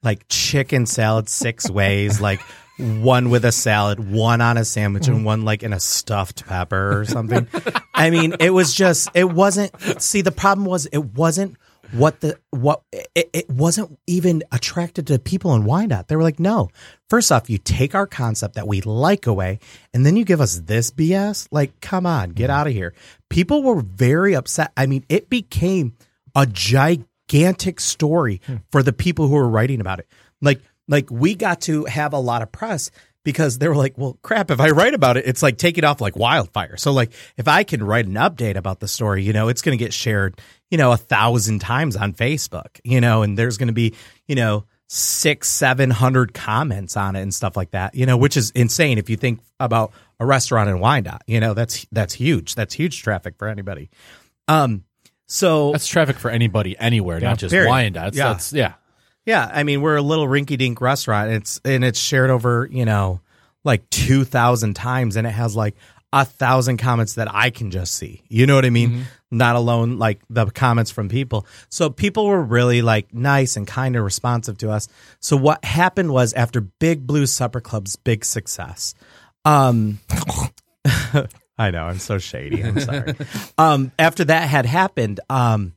[0.03, 2.41] like chicken salad six ways, like
[2.81, 6.99] one with a salad, one on a sandwich, and one like in a stuffed pepper
[6.99, 7.47] or something.
[7.95, 11.57] I mean, it was just it wasn't see the problem was it wasn't
[11.93, 16.09] what the what it, it wasn't even attracted to people in Wyandotte.
[16.09, 16.69] They were like, no.
[17.09, 19.59] First off, you take our concept that we like away,
[19.93, 21.49] and then you give us this BS.
[21.51, 22.61] Like, come on, get mm-hmm.
[22.61, 22.95] out of here.
[23.29, 24.73] People were very upset.
[24.77, 25.97] I mean, it became
[26.35, 28.57] a gigantic story hmm.
[28.71, 30.07] for the people who were writing about it.
[30.41, 30.61] Like,
[30.91, 32.91] like we got to have a lot of press
[33.25, 36.01] because they were like, well, crap, if I write about it, it's like taking off
[36.01, 36.77] like wildfire.
[36.77, 39.77] So like if I can write an update about the story, you know, it's going
[39.77, 43.69] to get shared, you know, a thousand times on Facebook, you know, and there's going
[43.69, 43.95] to be,
[44.27, 48.37] you know, six, seven hundred comments on it and stuff like that, you know, which
[48.37, 52.55] is insane if you think about a restaurant in Wyandotte, you know, that's, that's huge.
[52.55, 53.91] That's huge traffic for anybody.
[54.49, 54.85] Um,
[55.27, 57.69] so That's traffic for anybody anywhere, not just period.
[57.69, 58.15] Wyandotte.
[58.15, 58.33] Yeah.
[58.33, 58.73] That's yeah.
[59.27, 61.31] Yeah, I mean we're a little rinky dink restaurant.
[61.31, 63.21] It's and it's shared over you know
[63.65, 65.77] like two thousand times, and it has like
[66.13, 68.23] a thousand comments that I can just see.
[68.29, 69.05] You know what I mean?
[69.31, 71.47] Not alone like the comments from people.
[71.69, 74.89] So people were really like nice and kind and responsive to us.
[75.21, 78.95] So what happened was after Big Blue Supper Club's big success,
[79.45, 80.01] um,
[81.59, 82.65] I know I'm so shady.
[82.65, 83.15] I'm sorry.
[83.59, 85.75] um, after that had happened, um,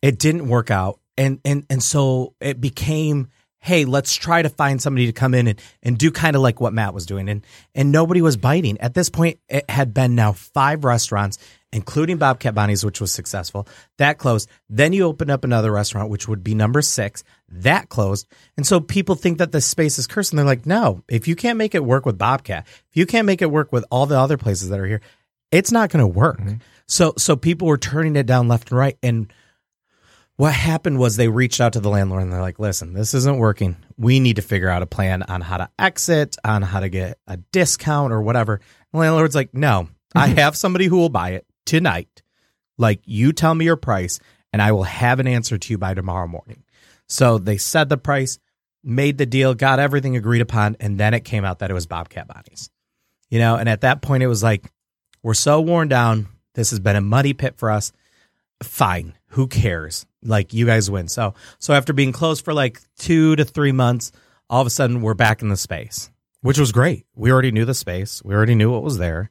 [0.00, 3.28] it didn't work out and and and so it became
[3.64, 6.60] hey let's try to find somebody to come in and, and do kind of like
[6.60, 7.30] what matt was doing.
[7.30, 7.44] And
[7.74, 8.78] and nobody was biting.
[8.80, 11.38] At this point it had been now five restaurants
[11.72, 14.50] including bobcat bonnie's which was successful that closed.
[14.68, 18.26] Then you opened up another restaurant which would be number six that closed.
[18.58, 21.34] And so people think that the space is cursed and they're like no if you
[21.34, 24.18] can't make it work with bobcat if you can't make it work with all the
[24.18, 25.00] other places that are here
[25.50, 26.56] it's not going to work mm-hmm.
[26.86, 29.32] so so people were turning it down left and right and
[30.36, 33.38] what happened was they reached out to the landlord and they're like, listen, this isn't
[33.38, 33.76] working.
[33.96, 37.18] We need to figure out a plan on how to exit, on how to get
[37.26, 38.60] a discount or whatever.
[38.92, 40.38] The landlord's like, no, I mm-hmm.
[40.38, 42.22] have somebody who will buy it tonight.
[42.76, 44.18] Like, you tell me your price
[44.52, 46.64] and I will have an answer to you by tomorrow morning.
[47.08, 48.38] So they said the price,
[48.82, 51.86] made the deal, got everything agreed upon, and then it came out that it was
[51.86, 52.70] Bobcat Bonnie's.
[53.30, 54.70] You know, and at that point it was like,
[55.22, 56.28] we're so worn down.
[56.54, 57.92] This has been a muddy pit for us.
[58.62, 59.14] Fine.
[59.28, 60.06] Who cares?
[60.24, 61.08] Like you guys win.
[61.08, 64.10] So so after being closed for like two to three months,
[64.50, 66.10] all of a sudden we're back in the space,
[66.40, 67.06] which was great.
[67.14, 68.22] We already knew the space.
[68.24, 69.30] We already knew what was there.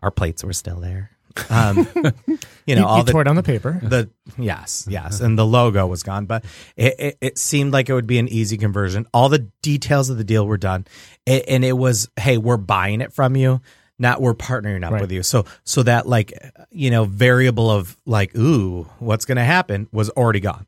[0.00, 1.10] Our plates were still there.
[1.50, 1.88] Um,
[2.66, 3.80] you know, you, all you the tore down the paper.
[3.82, 6.44] the yes, yes, and the logo was gone, but
[6.76, 9.06] it, it, it seemed like it would be an easy conversion.
[9.12, 10.86] All the details of the deal were done,
[11.26, 13.60] A- and it was, hey, we're buying it from you,
[13.98, 15.00] not we're partnering up Right.
[15.00, 15.22] with you.
[15.22, 16.32] So, so that like
[16.70, 20.66] you know variable of like, ooh, what's going to happen was already gone.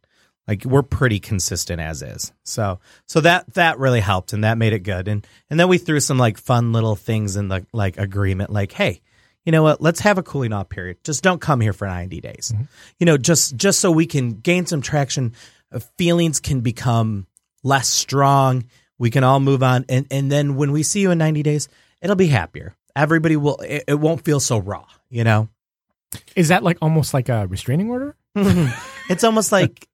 [0.49, 2.33] Like we're pretty consistent as is.
[2.45, 5.09] So, so that that really helped, and that made it good.
[5.09, 8.71] And and then we threw some like fun little things in the like agreement, like,
[8.73, 9.01] hey,
[9.45, 12.21] you know what let's have a cooling off period just don't come here for 90
[12.21, 12.53] days
[12.99, 15.35] you know just just so we can gain some traction
[15.71, 17.29] uh, feelings can become
[17.63, 18.65] less strong
[18.99, 21.69] we can all move on and and then when we see you in 90 days
[22.03, 25.49] it'll be happier everybody will it, it won't feel so raw you know
[26.35, 28.17] Is that like almost like a restraining order?
[28.37, 29.89] it's almost like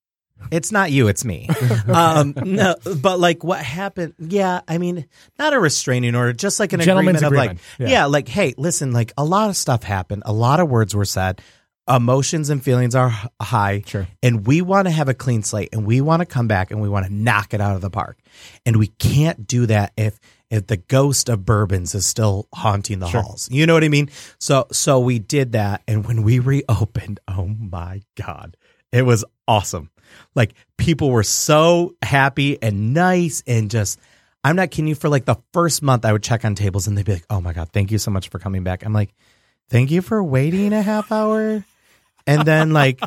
[0.50, 1.48] it's not you, it's me.
[1.88, 4.14] um, no, but like what happened?
[4.18, 5.06] Yeah, I mean,
[5.38, 7.88] not a restraining order, just like an agreement, agreement, of like, yeah.
[7.88, 8.04] yeah.
[8.06, 11.40] like, hey, listen, like a lot of stuff happened, a lot of words were said,
[11.88, 14.06] emotions and feelings are high, Sure.
[14.22, 16.80] and we want to have a clean slate, and we want to come back, and
[16.80, 18.18] we want to knock it out of the park,
[18.66, 20.18] and we can't do that if
[20.52, 23.48] if the ghost of bourbons is still haunting the halls.
[23.50, 24.10] You know what I mean?
[24.38, 28.56] So so we did that, and when we reopened, oh my god,
[28.92, 29.90] it was awesome.
[30.34, 33.98] Like people were so happy and nice and just
[34.44, 36.98] I'm not kidding you for like the first month I would check on tables and
[36.98, 39.14] they'd be like, "Oh my god, thank you so much for coming back." I'm like,
[39.70, 41.64] "Thank you for waiting a half hour."
[42.26, 43.00] And then like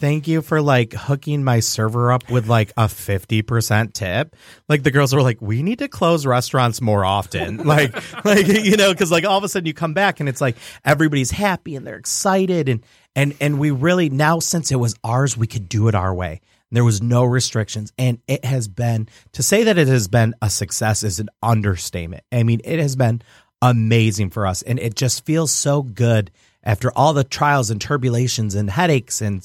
[0.00, 4.34] thank you for like hooking my server up with like a 50% tip.
[4.68, 7.94] Like the girls were like, "We need to close restaurants more often." like
[8.24, 10.56] like you know, cuz like all of a sudden you come back and it's like
[10.84, 12.82] everybody's happy and they're excited and
[13.14, 16.40] and and we really now since it was ours, we could do it our way.
[16.72, 20.48] There was no restrictions and it has been to say that it has been a
[20.48, 22.24] success is an understatement.
[22.32, 23.22] I mean, it has been
[23.60, 26.30] amazing for us and it just feels so good
[26.62, 29.42] after all the trials and turbulations and headaches and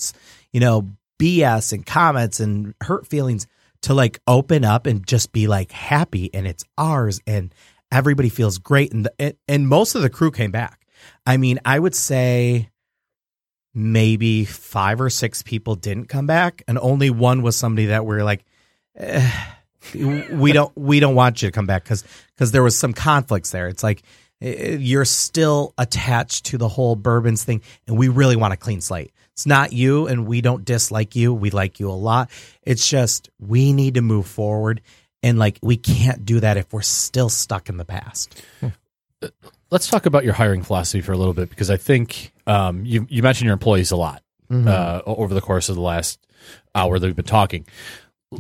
[0.55, 0.89] you know
[1.19, 3.45] BS and comments and hurt feelings
[3.81, 7.53] to like open up and just be like happy and it's ours and
[7.91, 10.87] everybody feels great and the, and, most of the crew came back.
[11.25, 12.69] I mean, I would say
[13.73, 18.23] maybe five or six people didn't come back, and only one was somebody that we're
[18.23, 18.45] like,
[18.95, 19.29] eh,
[19.93, 23.51] we don't we don't want you to come back because because there was some conflicts
[23.51, 23.67] there.
[23.67, 24.03] It's like
[24.41, 28.79] eh, you're still attached to the whole bourbons thing, and we really want a clean
[28.79, 29.11] slate.
[29.35, 31.33] It's not you, and we don't dislike you.
[31.33, 32.29] We like you a lot.
[32.63, 34.79] It's just we need to move forward,
[35.21, 38.41] and like we can't do that if we're still stuck in the past.
[39.71, 43.07] Let's talk about your hiring philosophy for a little bit because I think um, you
[43.09, 44.23] you mentioned your employees a lot
[44.69, 46.17] uh, over the course of the last
[46.73, 47.65] hour that we've been talking.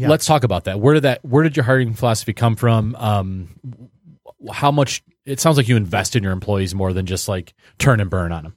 [0.09, 0.79] Let's talk about that.
[0.79, 1.25] Where did that?
[1.25, 2.95] Where did your hiring philosophy come from?
[2.95, 3.59] Um,
[4.51, 5.03] how much?
[5.25, 8.31] It sounds like you invest in your employees more than just like turn and burn
[8.31, 8.55] on them.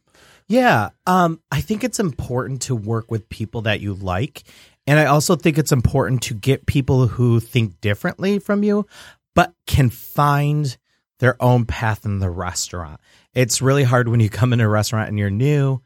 [0.48, 4.44] Yeah, um, I think it's important to work with people that you like,
[4.86, 8.86] and I also think it's important to get people who think differently from you,
[9.34, 10.76] but can find
[11.18, 12.98] their own path in the restaurant.
[13.34, 15.82] It's really hard when you come in a restaurant and you're new,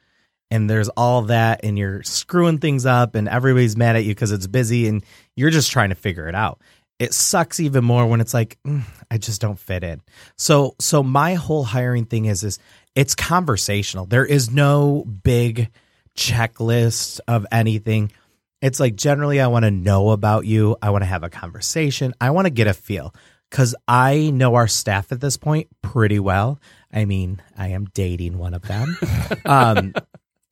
[0.48, 4.30] and there's all that, and you're screwing things up, and everybody's mad at you because
[4.30, 5.04] it's busy, and
[5.34, 6.60] you're just trying to figure it out.
[7.00, 10.02] It sucks even more when it's like "Mm, I just don't fit in.
[10.38, 12.60] So so my whole hiring thing is is
[12.94, 14.06] it's conversational.
[14.06, 15.70] There is no big
[16.16, 18.12] checklist of anything.
[18.60, 20.76] It's like generally I want to know about you.
[20.82, 22.14] I want to have a conversation.
[22.20, 23.14] I want to get a feel
[23.50, 26.60] cuz I know our staff at this point pretty well.
[26.92, 28.96] I mean, I am dating one of them.
[29.44, 29.94] um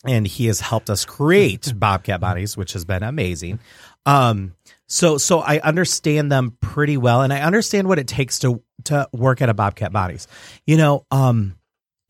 [0.05, 3.61] and he has helped us create Bobcat Bonnie's, which has been amazing.
[4.07, 4.55] Um,
[4.87, 9.09] so so I understand them pretty well, and I understand what it takes to to
[9.13, 10.27] work at a Bobcat Bonnie's.
[10.67, 11.55] You know, um,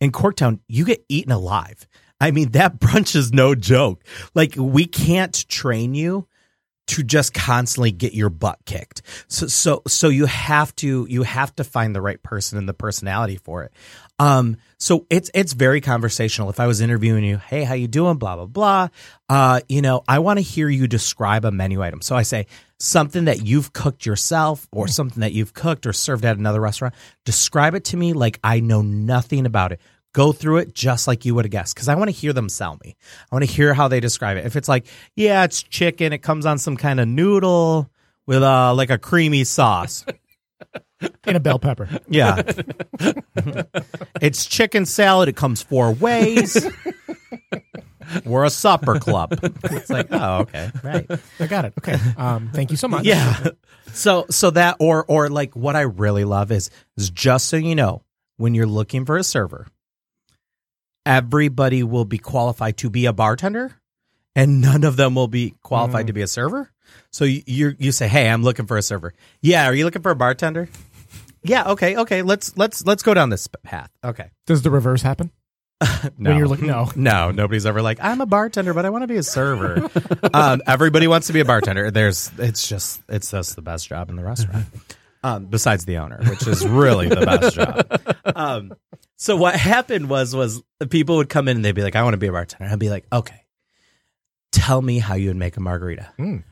[0.00, 1.86] in Corktown, you get eaten alive.
[2.20, 4.04] I mean, that brunch is no joke.
[4.34, 6.26] Like we can't train you
[6.88, 9.02] to just constantly get your butt kicked.
[9.28, 12.74] So so so you have to you have to find the right person and the
[12.74, 13.72] personality for it.
[14.18, 16.50] Um so it's it's very conversational.
[16.50, 18.16] If I was interviewing you, hey, how you doing?
[18.16, 18.88] Blah blah blah.
[19.28, 22.02] Uh, you know, I want to hear you describe a menu item.
[22.02, 22.46] So I say
[22.80, 26.94] something that you've cooked yourself or something that you've cooked or served at another restaurant.
[27.24, 29.80] Describe it to me like I know nothing about it
[30.12, 32.48] go through it just like you would have guessed because I want to hear them
[32.48, 32.96] sell me.
[33.30, 34.46] I want to hear how they describe it.
[34.46, 37.90] If it's like, yeah, it's chicken, it comes on some kind of noodle
[38.26, 40.04] with uh like a creamy sauce.
[41.24, 41.88] and a bell pepper.
[42.08, 42.42] Yeah.
[44.20, 46.66] it's chicken salad, it comes four ways.
[48.24, 49.38] We're a supper club.
[49.64, 51.10] It's like, oh, okay, right.
[51.38, 51.74] I got it.
[51.78, 51.96] Okay.
[52.16, 53.04] Um, thank you so much.
[53.04, 53.48] Yeah.
[53.92, 57.74] So so that or or like what I really love is is just so you
[57.74, 58.02] know,
[58.36, 59.66] when you're looking for a server,
[61.04, 63.80] everybody will be qualified to be a bartender
[64.36, 66.70] and none of them will be qualified to be a server.
[67.10, 70.02] So you you you say, "Hey, I'm looking for a server." Yeah, are you looking
[70.02, 70.68] for a bartender?
[71.42, 72.22] Yeah, okay, okay.
[72.22, 73.90] Let's let's let's go down this path.
[74.04, 74.30] Okay.
[74.46, 75.30] Does the reverse happen?
[75.80, 75.86] No.
[76.30, 76.90] When you're looking, no.
[76.96, 79.88] No, nobody's ever like, I'm a bartender, but I want to be a server.
[80.34, 81.90] um, everybody wants to be a bartender.
[81.90, 84.66] There's, it's just, it's just the best job in the restaurant.
[85.22, 88.34] Um, besides the owner, which is really the best job.
[88.36, 88.74] Um,
[89.16, 92.02] so what happened was, was the people would come in and they'd be like, I
[92.02, 92.72] want to be a bartender.
[92.72, 93.44] I'd be like, okay,
[94.52, 96.10] tell me how you would make a margarita.
[96.18, 96.44] Mm.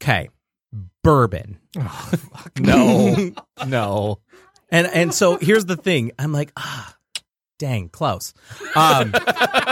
[0.00, 0.28] Okay.
[1.02, 1.58] Bourbon.
[2.58, 3.32] No,
[3.66, 4.18] no.
[4.70, 6.12] And and so here's the thing.
[6.18, 6.96] I'm like, ah,
[7.58, 8.34] dang, close.
[8.74, 9.14] Um,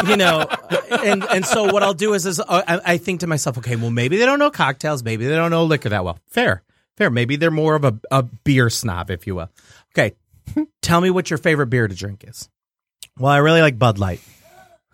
[0.06, 0.46] you know,
[1.04, 3.76] and and so what I'll do is is uh, I, I think to myself, okay,
[3.76, 6.18] well maybe they don't know cocktails, maybe they don't know liquor that well.
[6.28, 6.62] Fair,
[6.96, 7.10] fair.
[7.10, 9.50] Maybe they're more of a, a beer snob, if you will.
[9.96, 10.14] Okay,
[10.82, 12.48] tell me what your favorite beer to drink is.
[13.18, 14.20] Well, I really like Bud Light.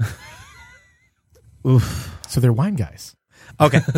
[1.66, 3.14] oof So they're wine guys.
[3.60, 3.80] Okay.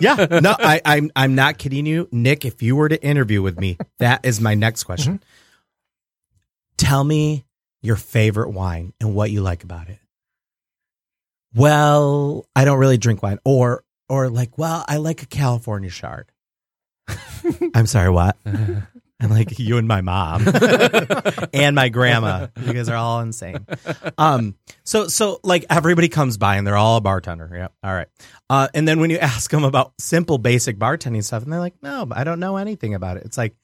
[0.00, 0.26] Yeah.
[0.42, 2.44] No, I, I'm I'm not kidding you, Nick.
[2.44, 5.22] If you were to interview with me, that is my next question.
[6.76, 7.44] Tell me
[7.82, 9.98] your favorite wine and what you like about it.
[11.54, 16.30] Well, I don't really drink wine, or or like, well, I like a California chard.
[17.74, 18.36] I'm sorry, what?
[19.22, 20.48] I'm like you and my mom
[21.52, 22.48] and my grandma.
[22.60, 23.64] You guys are all insane.
[24.18, 27.48] Um, so so like everybody comes by and they're all a bartender.
[27.54, 27.72] Yep.
[27.84, 28.08] All right.
[28.50, 31.80] Uh, and then when you ask them about simple, basic bartending stuff, and they're like,
[31.82, 33.54] "No, I don't know anything about it." It's like,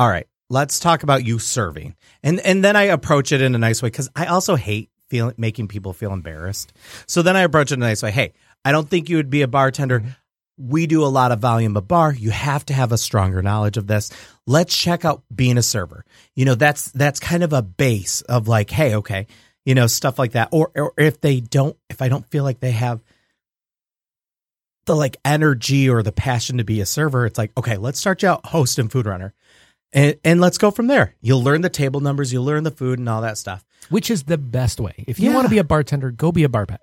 [0.00, 3.58] all right, let's talk about you serving, and and then I approach it in a
[3.58, 6.72] nice way because I also hate feeling making people feel embarrassed.
[7.06, 8.10] So then I approach it in a nice way.
[8.10, 8.32] Hey,
[8.64, 10.00] I don't think you would be a bartender.
[10.00, 10.10] Mm-hmm.
[10.56, 12.14] We do a lot of volume of bar.
[12.14, 14.12] You have to have a stronger knowledge of this.
[14.46, 16.04] Let's check out being a server.
[16.36, 19.26] You know, that's that's kind of a base of like, hey, okay,
[19.64, 20.48] you know, stuff like that.
[20.52, 23.02] Or or if they don't, if I don't feel like they have
[24.86, 28.22] the like energy or the passion to be a server, it's like, okay, let's start
[28.22, 29.34] you out host and food runner.
[29.94, 31.14] And and let's go from there.
[31.22, 33.64] You'll learn the table numbers, you'll learn the food and all that stuff.
[33.90, 35.04] Which is the best way.
[35.06, 35.34] If you Yeah.
[35.36, 36.82] want to be a bartender, go be a bartender.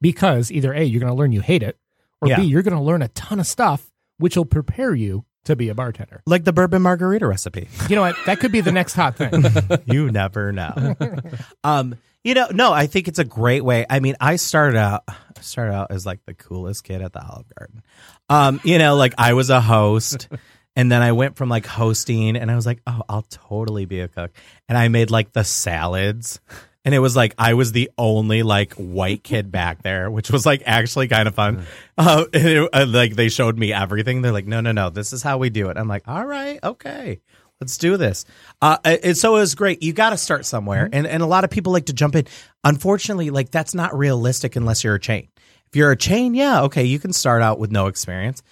[0.00, 1.76] Because either A, you're going to learn you hate it,
[2.20, 2.36] or Yeah.
[2.36, 5.68] B, you're going to learn a ton of stuff which will prepare you to be
[5.68, 6.22] a bartender.
[6.26, 7.68] Like the bourbon margarita recipe.
[7.88, 8.16] You know what?
[8.26, 9.44] That could be the next hot thing.
[9.86, 10.94] you never know.
[11.64, 13.84] um, you know, no, I think it's a great way.
[13.90, 15.02] I mean, I started out
[15.40, 17.82] started out as like the coolest kid at the Olive Garden.
[18.28, 20.28] Um, you know, like I was a host
[20.76, 24.00] and then I went from like hosting and I was like, "Oh, I'll totally be
[24.00, 24.30] a cook."
[24.68, 26.40] And I made like the salads.
[26.84, 30.44] And it was like I was the only like white kid back there, which was
[30.44, 31.64] like actually kind of fun.
[31.96, 34.22] Uh, it- uh, like they showed me everything.
[34.22, 36.58] They're like, "No, no, no, this is how we do it." I'm like, "All right,
[36.62, 37.20] okay."
[37.60, 38.24] Let's do this.
[38.60, 39.84] Uh, and so it was great.
[39.84, 42.26] You got to start somewhere, and and a lot of people like to jump in.
[42.64, 45.28] Unfortunately, like that's not realistic unless you're a chain.
[45.68, 48.42] If you're a chain, yeah, okay, you can start out with no experience.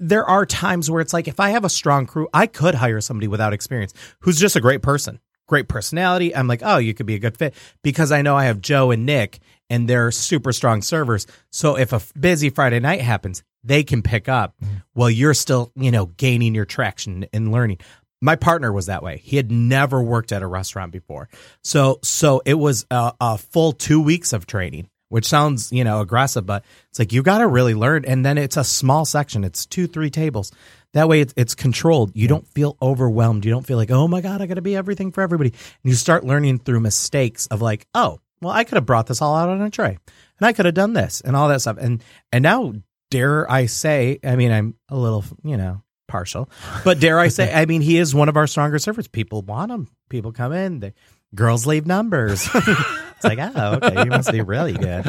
[0.00, 3.00] There are times where it's like if I have a strong crew, I could hire
[3.00, 6.34] somebody without experience who's just a great person, great personality.
[6.34, 8.90] I'm like, oh, you could be a good fit because I know I have Joe
[8.90, 9.38] and Nick,
[9.70, 11.26] and they're super strong servers.
[11.52, 14.76] So if a busy Friday night happens, they can pick up mm-hmm.
[14.94, 17.78] while you're still, you know, gaining your traction and learning.
[18.20, 19.18] My partner was that way.
[19.18, 21.28] He had never worked at a restaurant before.
[21.62, 26.00] So, so it was a, a full two weeks of training, which sounds, you know,
[26.00, 28.04] aggressive, but it's like you got to really learn.
[28.04, 29.44] And then it's a small section.
[29.44, 30.52] It's two, three tables.
[30.92, 32.12] That way it's, it's controlled.
[32.14, 33.44] You don't feel overwhelmed.
[33.44, 35.50] You don't feel like, oh my God, I got to be everything for everybody.
[35.50, 39.20] And you start learning through mistakes of like, oh, well, I could have brought this
[39.20, 39.98] all out on a tray
[40.38, 41.76] and I could have done this and all that stuff.
[41.78, 42.02] And,
[42.32, 42.74] and now
[43.10, 46.48] dare I say, I mean, I'm a little, you know, partial,
[46.84, 49.08] but dare I say, I mean, he is one of our stronger servers.
[49.08, 49.88] People want him.
[50.08, 50.80] People come in.
[50.80, 50.94] They,
[51.34, 52.48] girls leave numbers.
[52.54, 55.06] it's like, oh, okay, you must be really good.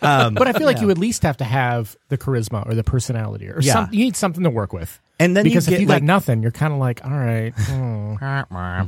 [0.00, 0.82] Um, But I feel like yeah.
[0.84, 3.72] you at least have to have the charisma or the personality or Yeah.
[3.72, 5.00] some, you need something to work with.
[5.18, 7.10] and then because you if get you like, got nothing, you're kind of like, all
[7.10, 8.14] right, hmm,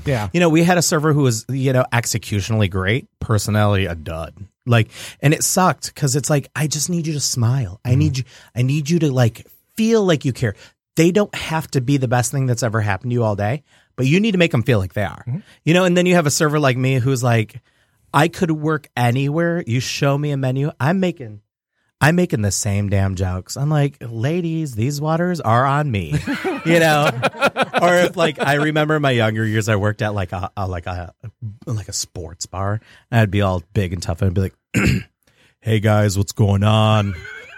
[0.06, 0.28] yeah.
[0.32, 4.34] You know, we had a server who was, you know, executionally great, personality a dud.
[4.66, 4.88] Like,
[5.20, 7.80] and it sucked because it's like, I just need you to smile.
[7.84, 8.24] I need you,
[8.56, 9.46] I need you to like
[9.76, 10.54] feel like you care.
[10.96, 13.64] They don't have to be the best thing that's ever happened to you all day,
[13.96, 15.24] but you need to make them feel like they are.
[15.26, 15.38] Mm-hmm.
[15.64, 17.60] You know, and then you have a server like me who's like,
[18.12, 19.62] I could work anywhere.
[19.66, 20.70] You show me a menu.
[20.78, 21.40] I'm making,
[22.00, 23.56] I'm making the same damn jokes.
[23.56, 26.14] I'm like, ladies, these waters are on me,
[26.66, 27.10] you know.
[27.82, 30.86] or if like I remember my younger years, I worked at like a, a like
[30.86, 31.14] a
[31.66, 32.80] like a sports bar,
[33.10, 34.54] and I'd be all big and tough, and I'd be like,
[35.60, 37.14] "Hey guys, what's going on?"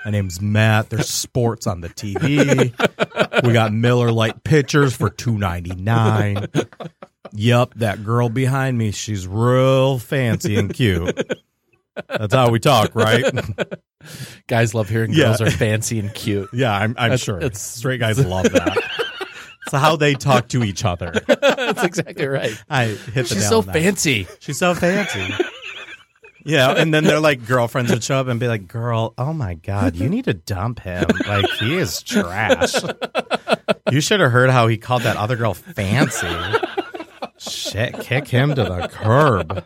[0.07, 0.88] My name's Matt.
[0.88, 3.42] There's sports on the TV.
[3.44, 6.46] We got Miller Lite pitchers for two ninety nine.
[7.32, 11.20] Yup, that girl behind me, she's real fancy and cute.
[12.09, 13.24] That's how we talk, right?
[14.46, 15.24] Guys love hearing Yeah.
[15.24, 16.50] girls are fancy and cute.
[16.52, 17.38] Yeah, I'm, I'm That's- sure.
[17.38, 18.76] it's- straight guys love that.
[19.66, 21.14] it's how they talk to each other.
[21.26, 22.52] That's exactly right.
[22.70, 24.28] I hit the She's so fancy.
[24.38, 25.34] She's so fancy.
[26.47, 29.55] Yeah, and then their like girlfriends would show up and be like, "Girl, oh my
[29.55, 31.05] god, you need to dump him.
[31.26, 32.72] Like he is trash.
[33.90, 36.28] You should have heard how he called that other girl fancy.
[37.38, 39.64] Shit, kick him to the curb."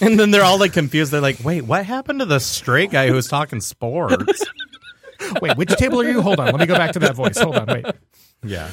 [0.00, 1.10] And then they're all like confused.
[1.10, 4.44] They're like, "Wait, what happened to the straight guy who was talking sports?"
[5.42, 6.22] Wait, which table are you?
[6.22, 6.46] Hold on.
[6.46, 7.36] Let me go back to that voice.
[7.36, 7.66] Hold on.
[7.66, 7.84] Wait.
[8.44, 8.70] Yeah.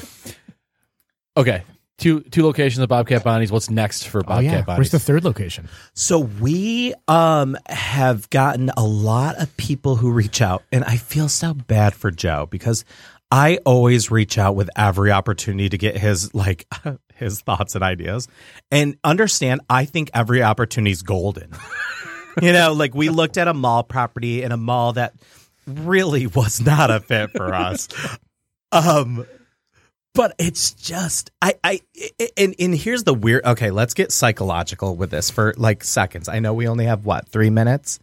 [1.36, 1.64] Okay.
[1.98, 3.50] Two two locations of Bobcat Bonnie's.
[3.50, 4.62] What's next for Oh Bobcat yeah.
[4.62, 4.78] Bonnie's?
[4.78, 5.68] Where's the third location?
[5.94, 11.28] So we um have gotten a lot of people who reach out and I feel
[11.28, 12.84] so bad for Joe because
[13.30, 16.66] I always reach out with every opportunity to get his like
[17.14, 18.28] his thoughts and ideas.
[18.70, 21.50] And understand I think every opportunity is golden.
[22.42, 25.14] you know, like we looked at a mall property in a mall that
[25.66, 27.88] really was not a fit for us.
[28.72, 29.24] Um
[30.16, 31.80] but it's just I I
[32.36, 33.44] and and here's the weird.
[33.44, 36.28] Okay, let's get psychological with this for like seconds.
[36.28, 38.00] I know we only have what three minutes.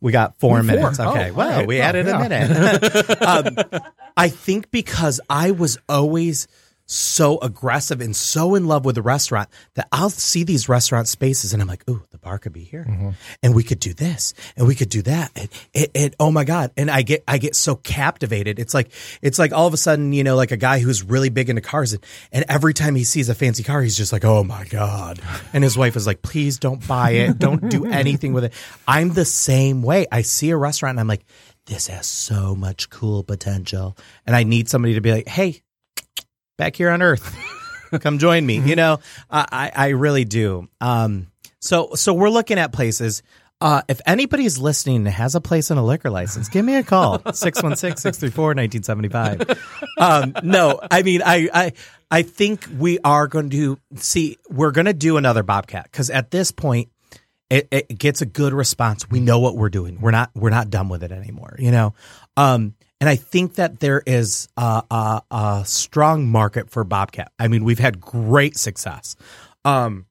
[0.00, 0.62] We got four, Four.
[0.62, 1.00] minutes.
[1.00, 1.66] Oh, Okay, all well, right.
[1.66, 2.16] we Oh, added yeah.
[2.16, 3.22] a minute.
[3.74, 3.80] um,
[4.16, 6.46] I think because I was always
[6.90, 11.52] so aggressive and so in love with the restaurant that I'll see these restaurant spaces
[11.52, 13.10] and I'm like, ooh, the bar could be here, Mm-hmm.
[13.42, 16.44] and we could do this, and we could do that, and, and, and oh my
[16.44, 18.58] god, and I get I get so captivated.
[18.58, 21.28] It's like it's like all of a sudden, you know, like a guy who's really
[21.28, 24.24] big into cars, and, and every time he sees a fancy car, he's just like,
[24.24, 25.20] oh my god,
[25.52, 28.52] and his wife is like, please don't buy it, don't do anything with it.
[28.86, 30.06] I'm the same way.
[30.10, 31.24] I see a restaurant and I'm like,
[31.66, 35.60] this has so much cool potential, and I need somebody to be like, hey,
[36.58, 37.34] back here on Earth.
[38.00, 38.58] Come join me.
[38.58, 38.98] You know,
[39.30, 40.68] I, I really do.
[40.82, 41.28] Um,
[41.58, 43.22] so so we're looking at places.
[43.60, 46.84] Uh, if anybody's listening and has a place and a liquor license, give me a
[46.84, 49.58] call 616-634-1975.
[49.98, 51.72] Um, no, I mean, I, I,
[52.08, 56.30] I think we are going to see, we're going to do another Bobcat because at
[56.30, 56.88] this point,
[57.50, 59.10] it, it gets a good response.
[59.10, 60.00] We know what we're doing.
[60.00, 61.56] We're not we're not done with it anymore.
[61.58, 61.94] You know,
[62.36, 67.32] um, and I think that there is a, a, a strong market for Bobcat.
[67.38, 69.16] I mean, we've had great success.
[69.64, 70.06] Um,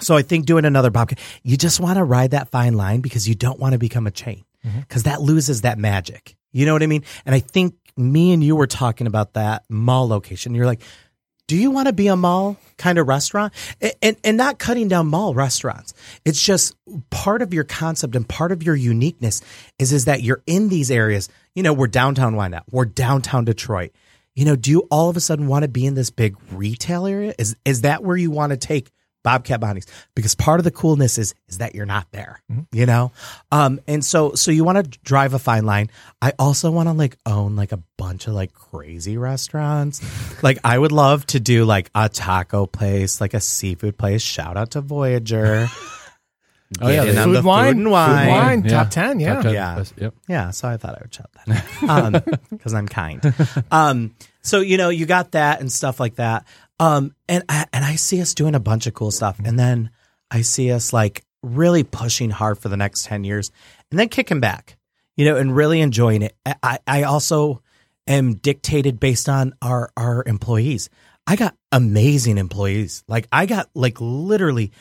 [0.00, 3.28] so I think doing another Bobcat, you just want to ride that fine line because
[3.28, 4.44] you don't want to become a chain
[4.80, 6.36] because that loses that magic.
[6.52, 7.04] You know what I mean?
[7.24, 10.54] And I think me and you were talking about that mall location.
[10.54, 10.82] You're like,
[11.48, 13.52] do you want to be a mall kind of restaurant?
[13.80, 15.94] And, and and not cutting down mall restaurants.
[16.24, 16.76] It's just
[17.10, 19.42] part of your concept and part of your uniqueness
[19.80, 21.28] is is that you're in these areas.
[21.54, 23.90] You know we're downtown wyandotte we're downtown detroit.
[24.36, 27.06] You know do you all of a sudden want to be in this big retail
[27.06, 27.34] area?
[27.38, 28.92] Is is that where you want to take
[29.24, 32.40] Bobcat Bonnie's because part of the coolness is is that you're not there,
[32.72, 33.12] you know,
[33.52, 35.90] um, and so so you want to drive a fine line.
[36.22, 40.00] I also want to like own like a bunch of like crazy restaurants.
[40.42, 44.22] like I would love to do like a taco place, like a seafood place.
[44.22, 45.68] Shout out to Voyager.
[46.82, 48.18] Oh, yeah, Get in they- on Food the wine, food and wine.
[48.26, 48.70] Food wine, Yeah.
[48.70, 49.20] top ten.
[49.20, 49.34] Yeah.
[49.36, 49.74] Top 10 Yeah.
[49.76, 50.14] best- Yep.
[50.28, 53.34] Yeah, so I thought I would shout that because I'm kind.
[53.70, 56.44] Um, so you know, you got that and stuff like that.
[56.80, 59.90] Um, and I, and I see us doing a bunch of cool stuff, and then
[60.30, 63.50] I see us like really pushing hard for the next ten years,
[63.90, 64.76] and then kicking back,
[65.16, 66.36] you know, and really enjoying it.
[66.62, 67.62] I- I, also
[68.06, 70.88] am dictated based on our our employees.
[71.26, 73.04] I got amazing employees.
[73.06, 74.72] Like I got like literally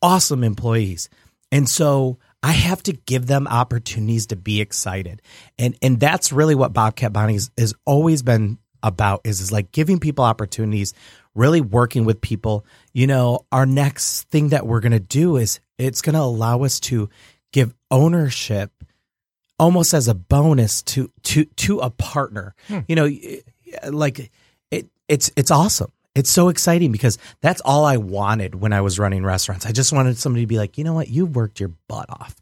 [0.00, 1.08] awesome employees.
[1.52, 5.20] And so I have to give them opportunities to be excited.
[5.58, 9.98] And and that's really what Bobcat Bonnie's has always been about is is like giving
[9.98, 10.94] people opportunities,
[11.34, 12.64] really working with people.
[12.92, 16.62] You know, our next thing that we're going to do is it's going to allow
[16.64, 17.08] us to
[17.52, 18.72] give ownership
[19.58, 22.54] almost as a bonus to to to a partner.
[22.68, 22.78] Hmm.
[22.88, 23.10] You know,
[23.90, 24.30] like
[24.70, 25.92] it it's it's awesome.
[26.14, 29.64] It's so exciting because that's all I wanted when I was running restaurants.
[29.64, 32.34] I just wanted somebody to be like, you know what, you worked your butt off,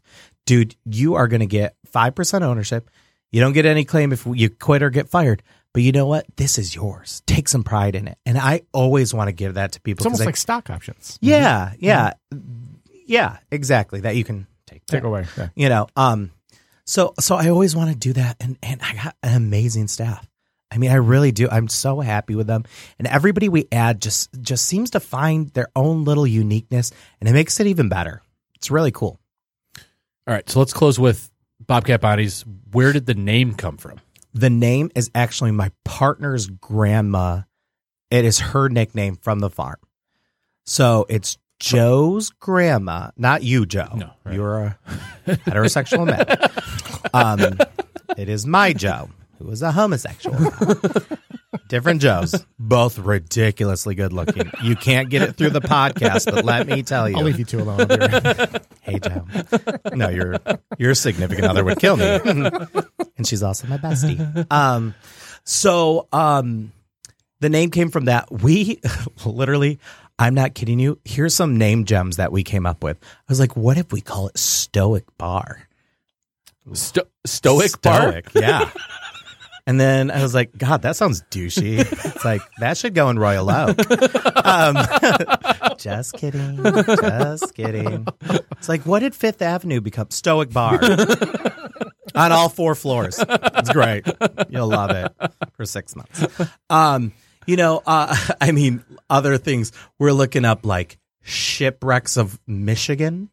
[0.45, 0.75] dude.
[0.85, 2.89] You are going to get five percent ownership.
[3.31, 5.43] You don't get any claim if you quit or get fired.
[5.73, 6.25] But you know what?
[6.35, 7.21] This is yours.
[7.27, 8.17] Take some pride in it.
[8.25, 10.01] And I always want to give that to people.
[10.01, 11.17] It's almost I- like stock options.
[11.21, 12.13] yeah, yeah,
[13.05, 14.01] yeah, exactly.
[14.01, 15.25] That you can take Take back away.
[15.37, 15.49] Yeah.
[15.55, 16.31] you know um
[16.85, 20.25] So so I always want to do that, and and I got an amazing staff.
[20.71, 21.47] I mean, I really do.
[21.49, 22.63] I'm so happy with them,
[22.99, 27.33] and everybody we add just just seems to find their own little uniqueness, and it
[27.33, 28.21] makes it even better.
[28.55, 29.19] It's really cool.
[30.27, 31.31] All right, so let's close with
[31.65, 32.43] Bobcat Bonnie's.
[32.71, 33.99] Where did the name come from?
[34.33, 37.41] The name is actually my partner's grandma.
[38.11, 39.77] It is her nickname from the farm.
[40.65, 43.89] So it's Joe's grandma, not you, Joe.
[43.95, 44.35] No, right.
[44.35, 44.77] You're a
[45.27, 46.49] heterosexual man.
[47.13, 47.57] Um,
[48.17, 49.09] it is my Joe,
[49.39, 50.37] who is a homosexual.
[51.67, 54.51] Different Joes, both ridiculously good looking.
[54.61, 57.17] You can't get it through the podcast, but let me tell you.
[57.17, 57.81] I'll leave you two alone.
[57.81, 59.25] I'll be right- Hey Joe.
[59.93, 60.35] No, your
[60.77, 62.05] your significant other would kill me.
[62.05, 64.45] and she's also my bestie.
[64.51, 64.93] Um
[65.43, 66.71] so um
[67.39, 68.31] the name came from that.
[68.31, 68.79] We
[69.25, 69.79] literally
[70.19, 70.99] I'm not kidding you.
[71.05, 72.97] Here's some name gems that we came up with.
[73.01, 75.67] I was like, what if we call it Stoic Bar?
[76.73, 78.21] Sto- Stoic, Bar.
[78.35, 78.69] Yeah.
[79.67, 81.79] And then I was like, God, that sounds douchey.
[82.19, 83.77] It's like that should go in Royal Oak.
[84.45, 84.75] Um,
[85.77, 88.05] just kidding, just kidding.
[88.57, 90.09] It's like, what did Fifth Avenue become?
[90.09, 90.79] Stoic Bar
[92.15, 93.17] on all four floors.
[93.19, 94.05] It's great.
[94.49, 95.13] You'll love it
[95.53, 96.25] for six months.
[96.69, 97.13] Um,
[97.47, 99.71] you know, uh, I mean, other things.
[99.97, 103.29] We're looking up like shipwrecks of Michigan.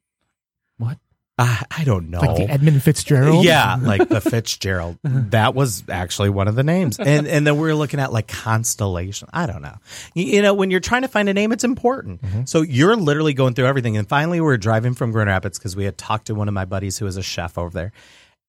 [1.39, 2.21] Uh, I don't know.
[2.21, 3.45] like the Edmund Fitzgerald.
[3.45, 4.97] Yeah, like the Fitzgerald.
[5.03, 6.99] that was actually one of the names.
[6.99, 9.29] And and then we are looking at like constellation.
[9.35, 9.75] I don't know.
[10.15, 12.21] You, you know, when you're trying to find a name, it's important.
[12.49, 13.99] So you're literally going through everything.
[13.99, 16.55] And finally, we were driving from Grand Rapids because we had talked to one of
[16.55, 17.93] my buddies who is a chef over there,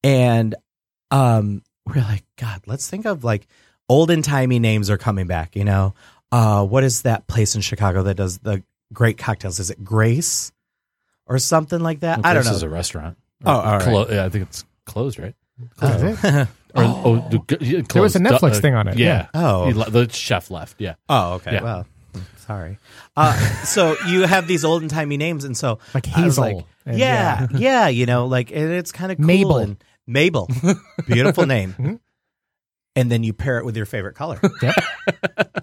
[0.03, 0.55] and
[1.11, 3.47] um, we're like, God, let's think of like
[3.89, 5.57] olden timey names are coming back.
[5.57, 5.93] You know,
[6.31, 8.63] uh, what is that place in Chicago that does the
[8.93, 9.59] great cocktails?
[9.59, 10.53] Is it Grace?
[11.27, 12.21] Or something like that.
[12.23, 12.55] I don't This know.
[12.57, 13.17] is a restaurant.
[13.45, 13.81] Oh, all right.
[13.81, 15.35] Clo- yeah, I think it's closed, right?
[15.81, 16.47] That was it.
[16.75, 18.41] Or, oh, the- yeah, There was a closed.
[18.43, 19.27] Netflix Uh, thing on it, Yeah.
[19.33, 19.67] Oh.
[19.67, 20.79] He le- the chef left.
[20.79, 20.95] Yeah.
[21.09, 21.53] Oh, okay.
[21.53, 21.63] Yeah.
[21.63, 21.87] Well,
[22.37, 22.77] sorry.
[23.15, 23.33] Uh,
[23.65, 26.97] so you have these olden timey names, and so Like I was Hazel like, and-
[26.99, 29.25] yeah, yeah, you know, like and it's kind of cool.
[29.27, 29.57] Mabel.
[29.57, 30.49] and Mabel,
[31.07, 31.99] beautiful name.
[32.95, 34.39] And then you pair it with your favorite color.
[34.61, 34.75] Yep.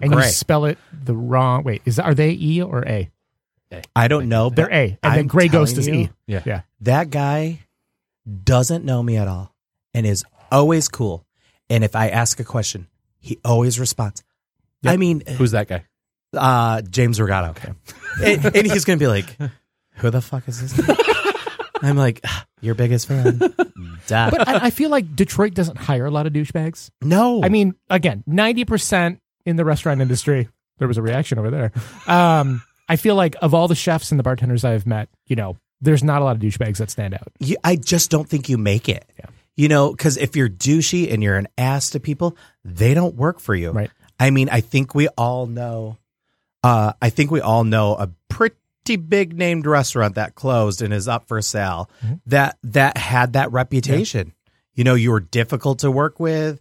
[0.01, 0.27] And you Gray.
[0.27, 1.63] spell it the wrong.
[1.63, 3.09] Wait, is are they E or A?
[3.95, 4.49] I don't know.
[4.49, 6.09] They're but A, and then I'm Gray Ghost is telling E.
[6.27, 6.41] Yeah.
[6.45, 6.61] Yeah.
[6.81, 7.59] That guy
[8.43, 9.53] doesn't know me at all,
[9.93, 11.25] and is always cool.
[11.69, 12.87] And if I ask a question,
[13.19, 14.23] he always responds.
[14.85, 15.85] I mean, Who's that guy?
[16.35, 17.55] uh, James Rigato.
[18.23, 19.35] and, and he's going to be like,
[19.95, 20.97] who the fuck is this?
[21.81, 23.37] I'm like, "Ah, your biggest fan.
[24.07, 24.29] Duh.
[24.31, 26.89] But I, I feel like Detroit doesn't hire a lot of douchebags.
[27.01, 27.43] no.
[27.43, 30.49] I mean, again, ninety percent in the restaurant industry.
[30.77, 31.71] There was a reaction over there.
[32.07, 35.57] Um, I feel like of all the chefs and the bartenders I've met, you know,
[35.81, 37.31] there's not a lot of douchebags that stand out.
[37.39, 39.05] you, I just don't think you make it.
[39.19, 39.25] Yeah.
[39.57, 43.39] You know, because if you're douchey and you're an ass to people, they don't work
[43.39, 43.71] for you.
[43.71, 43.91] Right.
[44.19, 45.97] I mean, I think we all know.
[46.63, 51.07] Uh, I think we all know a pretty big named restaurant that closed and is
[51.07, 51.89] up for sale.
[52.25, 54.33] That that had that reputation.
[54.73, 56.59] You know, you were difficult to work with,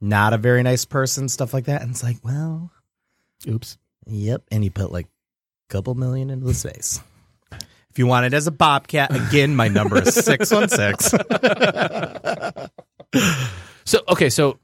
[0.00, 1.82] not a very nice person, stuff like that.
[1.82, 2.70] And it's like, well,
[3.46, 3.78] Oops.
[4.06, 5.06] Yep, and you put like
[5.68, 7.00] couple million into the space.
[7.90, 11.12] If you want it as a bobcat, again, my number is six one six.
[13.84, 14.58] So okay, so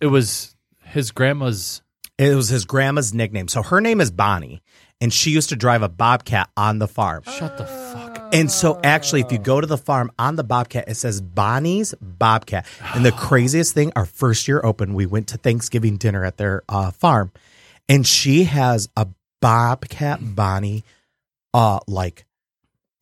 [0.00, 1.82] it was his grandma's.
[2.18, 3.48] It was his grandma's nickname.
[3.48, 4.62] So her name is Bonnie,
[5.00, 7.24] and she used to drive a bobcat on the farm.
[7.24, 8.18] Shut the fuck.
[8.18, 8.34] up.
[8.34, 11.94] And so, actually, if you go to the farm on the bobcat, it says Bonnie's
[12.00, 12.66] Bobcat.
[12.94, 16.62] And the craziest thing, our first year open, we went to Thanksgiving dinner at their
[16.68, 17.32] uh, farm,
[17.88, 19.06] and she has a
[19.42, 20.84] Bobcat Bonnie,
[21.52, 22.24] uh, like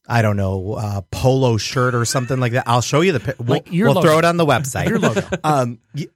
[0.09, 2.65] I don't know, uh, polo shirt or something like that.
[2.67, 3.37] I'll show you the.
[3.39, 4.09] We'll, Like your we'll logo.
[4.09, 4.89] throw it on the website.
[4.89, 5.21] Your logo.
[5.45, 6.09] Um, y-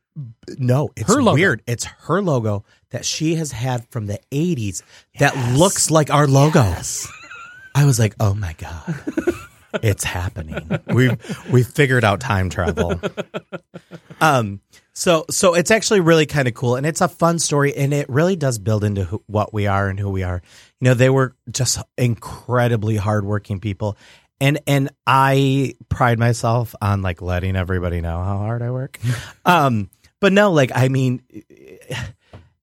[0.59, 1.35] no, it's Her logo.
[1.37, 1.63] weird.
[1.67, 4.83] It's her logo that she has had from the '80s
[5.21, 6.61] that looks like our logo.
[7.77, 8.95] I was like, oh my god,
[9.83, 10.69] it's happening.
[10.87, 11.17] We've
[11.53, 13.01] we've figured out time travel.
[14.21, 14.61] Um,
[14.95, 18.09] so so it's actually really kind of cool, and it's a fun story, and it
[18.09, 20.41] really does build into who, what we are and who we are.
[20.81, 23.97] You know, they were just incredibly hardworking people.
[24.41, 28.99] And and I pride myself on like letting everybody know how hard I work.
[29.45, 29.91] um,
[30.21, 31.23] but no, like I mean,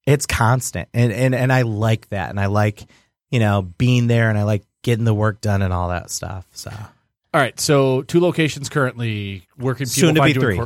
[0.05, 2.83] it's constant, and and and I like that, and I like
[3.29, 6.45] you know being there, and I like getting the work done and all that stuff.
[6.53, 6.71] So
[7.33, 9.87] All right, so two locations currently working.
[9.87, 10.61] People Soon to be three.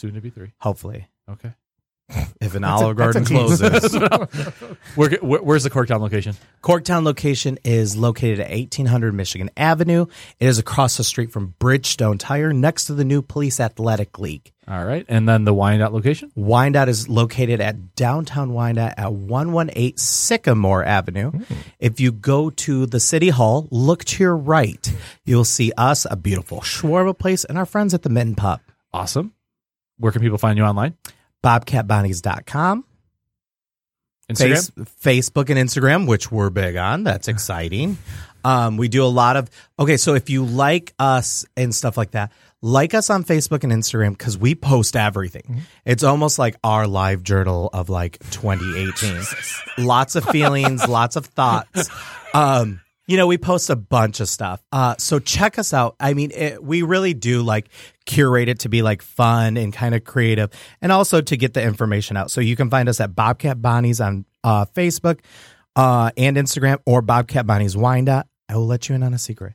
[0.00, 0.52] Soon to be three.
[0.58, 1.52] hopefully, Okay.
[2.40, 3.94] if an Olive Garden closes.
[4.96, 6.34] Where, where, where's the Corktown location?
[6.60, 10.06] Corktown location is located at 1800 Michigan Avenue.
[10.40, 14.50] It is across the street from Bridgestone Tire, next to the new Police Athletic League.
[14.66, 15.06] All right.
[15.08, 16.32] And then the Wyandotte location?
[16.34, 21.30] Wyandotte is located at downtown Wyandotte at 118 Sycamore Avenue.
[21.30, 21.54] Hmm.
[21.78, 24.92] If you go to the City Hall, look to your right.
[25.24, 28.60] You'll see us, a beautiful shawarma place, and our friends at the Mitten Pup.
[28.92, 29.32] Awesome.
[30.00, 30.96] Where can people find you online?
[31.44, 32.84] BobcatBonnies.com.
[34.30, 34.88] Instagram?
[34.88, 37.04] Face, Facebook and Instagram, which we're big on.
[37.04, 37.98] That's exciting.
[38.44, 39.96] Um, we do a lot of okay.
[39.98, 42.32] So if you like us and stuff like that,
[42.62, 45.62] like us on Facebook and Instagram because we post everything.
[45.84, 49.84] It's almost like our live journal of like 2018.
[49.84, 51.90] lots of feelings, lots of thoughts.
[52.32, 54.62] Um, you know, we post a bunch of stuff.
[54.70, 55.96] Uh, so check us out.
[55.98, 57.68] I mean, it, we really do like
[58.10, 60.50] curate it to be like fun and kind of creative
[60.82, 62.30] and also to get the information out.
[62.30, 65.20] So you can find us at Bobcat Bonnies on uh, Facebook
[65.76, 68.26] uh, and Instagram or Bobcat Bonnies Wyandotte.
[68.48, 69.54] I will let you in on a secret.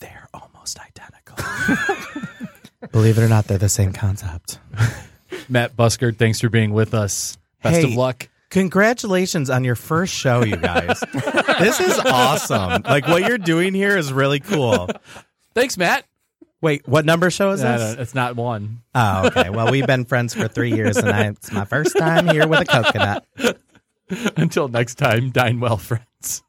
[0.00, 1.36] They're almost identical.
[2.92, 4.58] Believe it or not, they're the same concept.
[5.48, 7.38] Matt Buskard, thanks for being with us.
[7.62, 7.84] Best Hey.
[7.84, 8.28] of luck.
[8.50, 11.00] Congratulations on your first show, you guys.
[11.58, 12.82] this is awesome.
[12.82, 14.88] Like what you're doing here is really cool.
[15.54, 16.04] Thanks, Matt.
[16.64, 17.96] Wait, what number show is No, this?
[17.96, 18.80] no, it's not one.
[18.94, 19.50] Oh, okay.
[19.50, 22.60] Well, we've been friends for three years, and I, it's my first time here with
[22.60, 23.26] a coconut.
[24.38, 26.42] Until next time, dine well, friends.